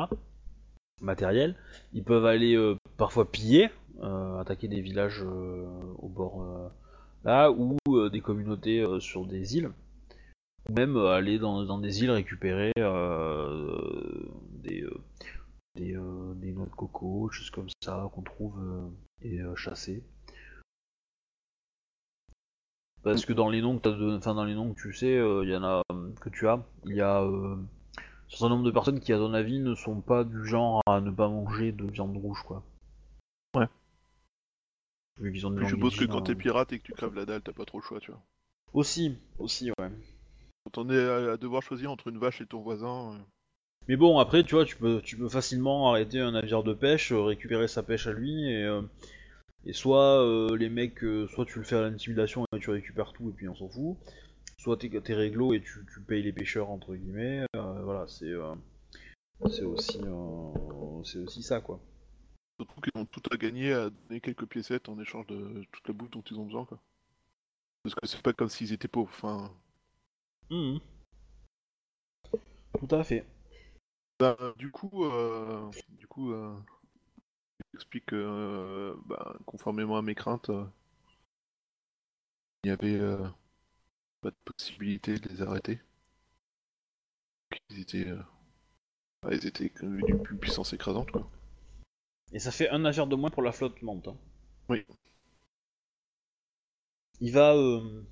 [1.01, 1.55] Matériel.
[1.93, 2.57] Ils peuvent aller
[2.97, 3.69] parfois piller,
[4.01, 6.71] attaquer des villages au bord
[7.23, 7.77] là, ou
[8.09, 9.71] des communautés sur des îles
[10.69, 14.23] ou même euh, aller dans, dans des îles récupérer euh,
[14.63, 15.01] des, euh,
[15.75, 18.59] des, euh, des noix de coco, des choses comme ça qu'on trouve
[19.21, 20.03] et chasser.
[23.03, 25.15] Parce que dans les noms que t'as de- enfin dans les noms que tu sais,
[25.15, 25.81] il y en a
[26.19, 29.33] que tu as, il y a euh, un certain nombre de personnes qui à ton
[29.33, 32.63] avis ne sont pas du genre à ne pas manger de viande rouge quoi.
[33.55, 33.67] Ouais.
[35.19, 37.25] Vu qu'ils ont une Je suppose que quand t'es pirate et que tu crèves la
[37.25, 38.21] dalle, t'as pas trop le choix, tu vois.
[38.73, 39.91] Aussi, aussi ouais.
[40.65, 43.17] Quand on est à, à devoir choisir entre une vache et ton voisin, euh,
[43.87, 47.11] Mais bon, après, tu vois, tu peux, tu peux facilement arrêter un navire de pêche,
[47.11, 48.81] euh, récupérer sa pêche à lui, et, euh,
[49.65, 53.13] et soit euh, les mecs, euh, soit tu le fais à l'intimidation et tu récupères
[53.13, 53.97] tout et puis on s'en fout,
[54.57, 57.45] soit t'es t'es réglo et tu, tu payes les pêcheurs entre guillemets.
[57.55, 58.55] euh, voilà, c'est euh,
[59.49, 61.79] c'est aussi euh, c'est aussi ça quoi.
[62.59, 65.93] surtout qu'ils ont tout à gagner à donner quelques piécettes en échange de toute la
[65.93, 66.79] bouffe dont ils ont besoin, quoi.
[67.83, 69.51] Parce que c'est pas comme s'ils étaient pauvres, enfin...
[70.51, 70.81] Mhm.
[72.79, 73.25] Tout à fait.
[74.19, 76.55] Bah, du coup, euh, du coup, euh,
[77.73, 80.65] j'explique que, euh, bah, conformément à mes craintes, euh,
[82.63, 83.19] il n'y avait euh,
[84.21, 85.81] pas de possibilité de les arrêter.
[87.71, 88.21] Ils étaient, euh,
[89.23, 91.29] bah, ils étaient d'une plus puissance écrasante, quoi.
[92.33, 94.09] Et ça fait un navire de moins pour la flotte lente.
[94.09, 94.17] hein.
[94.69, 94.85] Oui.
[97.21, 98.03] Il va, euh,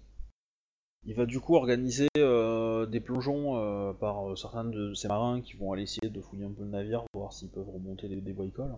[1.05, 5.41] il va du coup organiser euh, des plongeons euh, par euh, certains de ces marins
[5.41, 8.21] qui vont aller essayer de fouiller un peu le navire, voir s'ils peuvent remonter des,
[8.21, 8.77] des bricoles.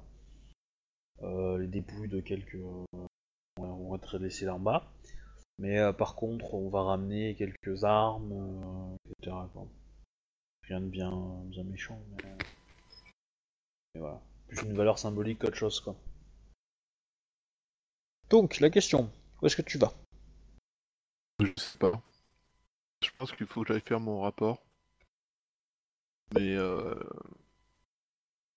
[1.24, 2.58] Euh, les dépouilles de quelques
[3.58, 4.92] vont être laissées là en bas.
[5.58, 9.36] Mais par contre, on va ramener quelques armes, etc.
[10.64, 11.12] Rien de bien,
[11.46, 12.38] bien méchant, mais,
[13.94, 14.22] mais voilà.
[14.48, 15.96] Plus une valeur symbolique qu'autre chose, quoi.
[18.30, 19.12] Donc, la question,
[19.42, 19.94] où est-ce que tu vas?
[21.40, 22.02] Je sais pas.
[23.04, 24.62] Je pense qu'il faut que j'aille faire mon rapport.
[26.34, 26.96] Mais euh...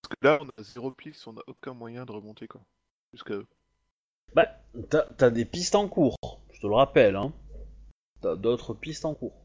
[0.01, 2.61] Parce que là, on a zéro piste, on n'a aucun moyen de remonter, quoi.
[3.13, 3.47] Jusqu'à eux.
[4.33, 4.47] Bah,
[4.89, 6.15] t'as t'as des pistes en cours,
[6.51, 7.33] je te le rappelle, hein.
[8.21, 9.35] T'as d'autres pistes en cours.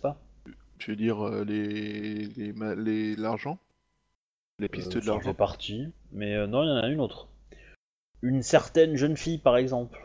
[0.00, 0.18] Pas?
[0.78, 2.26] Tu veux dire euh, les...
[2.26, 3.16] les...
[3.16, 3.58] l'argent?
[4.58, 5.30] Les pistes Euh, de ça en l'argent?
[5.30, 7.28] fait partie, mais euh, non, il y en a une autre.
[8.22, 9.98] Une certaine jeune fille, par exemple.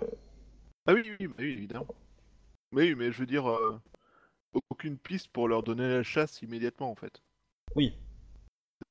[0.88, 1.88] Ah oui, oui, bah oui, évidemment.
[2.73, 3.79] Oui, mais je veux dire, euh,
[4.69, 7.21] aucune piste pour leur donner la chasse immédiatement, en fait.
[7.75, 7.93] Oui.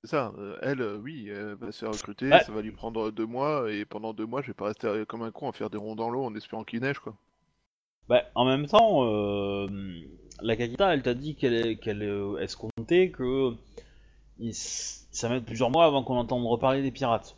[0.03, 2.43] C'est ça, euh, elle, euh, oui, elle va se faire recruter, Ouais.
[2.43, 5.23] ça va lui prendre deux mois, et pendant deux mois, je vais pas rester comme
[5.23, 7.15] un con à faire des ronds dans l'eau en espérant qu'il neige, quoi.
[8.09, 9.69] Bah, en même temps, euh,
[10.41, 12.03] la Kakita, elle t'a dit qu'elle est- qu'elle
[12.41, 13.53] escomptait que
[14.39, 17.37] il ça va mettre plusieurs mois avant qu'on entende reparler des pirates.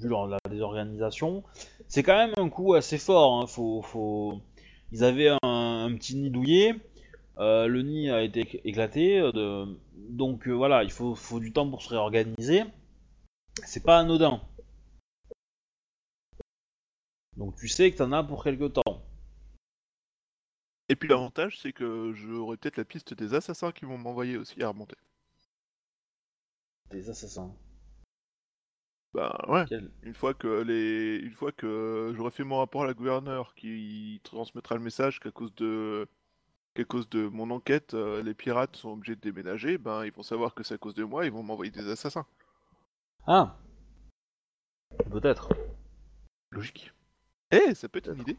[0.00, 1.42] Vu leur, la désorganisation,
[1.88, 3.40] c'est quand même un coup assez fort.
[3.40, 3.46] Hein.
[3.46, 4.40] Faut, faut...
[4.92, 6.74] Ils avaient un, un petit nid douillet,
[7.38, 9.78] euh, le nid a été éc- éclaté, euh, de...
[9.94, 12.62] donc euh, voilà, il faut, faut du temps pour se réorganiser.
[13.66, 14.40] C'est pas anodin.
[17.36, 19.02] Donc tu sais que t'en as pour quelques temps.
[20.88, 24.62] Et puis l'avantage, c'est que j'aurai peut-être la piste des assassins qui vont m'envoyer aussi
[24.62, 24.96] à remonter.
[26.90, 27.52] Des assassins.
[29.14, 32.86] Bah ouais, Quel- une fois que les, une fois que j'aurai fait mon rapport à
[32.86, 36.06] la gouverneure, qui transmettra le message qu'à cause de,
[36.74, 40.22] qu'à cause de mon enquête, euh, les pirates sont obligés de déménager, ben ils vont
[40.24, 42.26] savoir que c'est à cause de moi, ils vont m'envoyer des assassins.
[43.26, 43.56] Ah
[45.10, 45.48] Peut-être.
[46.52, 46.92] Logique.
[47.50, 48.36] Eh, ça peut être une idée.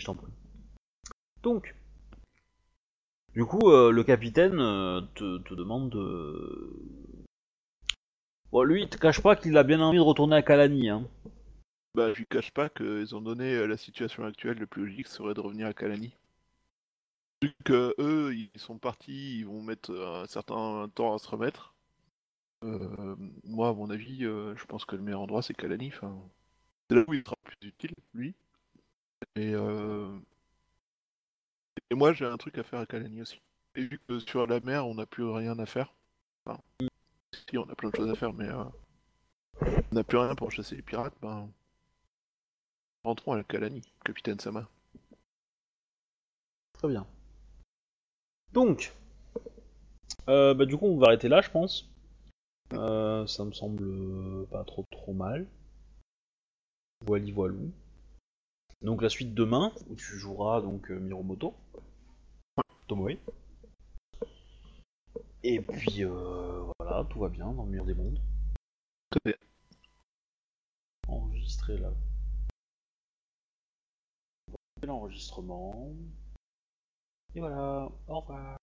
[0.00, 0.32] Je t'en prie.
[1.42, 1.74] Donc,
[3.34, 7.21] du coup, euh, le capitaine euh, te, te demande de...
[8.52, 11.08] Bon, lui, il te cache pas qu'il a bien envie de retourner à Kalani, hein.
[11.94, 15.08] Bah, je lui cache pas qu'ils ont donné euh, la situation actuelle, le plus logique
[15.08, 16.14] serait de revenir à Kalani.
[17.42, 21.28] Vu que eux, ils sont partis, ils vont mettre euh, un certain temps à se
[21.28, 21.74] remettre.
[22.62, 25.88] Euh, moi, à mon avis, je pense que le meilleur endroit c'est Kalani.
[25.88, 26.14] Enfin,
[26.90, 28.34] c'est là où il sera plus utile, lui.
[29.34, 29.54] Et,
[31.90, 33.40] moi, j'ai un truc à faire à Kalani aussi.
[33.76, 35.94] Et vu que sur la mer, on n'a plus rien à faire.
[37.52, 38.64] Si, on a plein de choses à faire, mais euh,
[39.60, 41.14] on n'a plus rien pour chasser les pirates.
[41.20, 41.50] Ben,
[43.04, 44.68] rentrons à Kalani, capitaine Sama.
[46.72, 47.06] Très bien.
[48.52, 48.94] Donc,
[50.28, 51.88] euh, bah, du coup, on va arrêter là, je pense.
[52.72, 55.46] Euh, ça me semble pas trop trop mal.
[57.04, 57.70] Voili voilou.
[58.80, 61.54] Donc la suite demain, où tu joueras donc euh, Miromoto.
[62.88, 63.18] Tomoe.
[65.44, 68.20] Et puis euh, voilà, tout va bien dans le meilleur des mondes.
[69.10, 69.38] Tout fait.
[71.08, 71.90] Enregistré là.
[74.82, 75.94] L'enregistrement.
[77.34, 78.58] Et voilà, au revoir.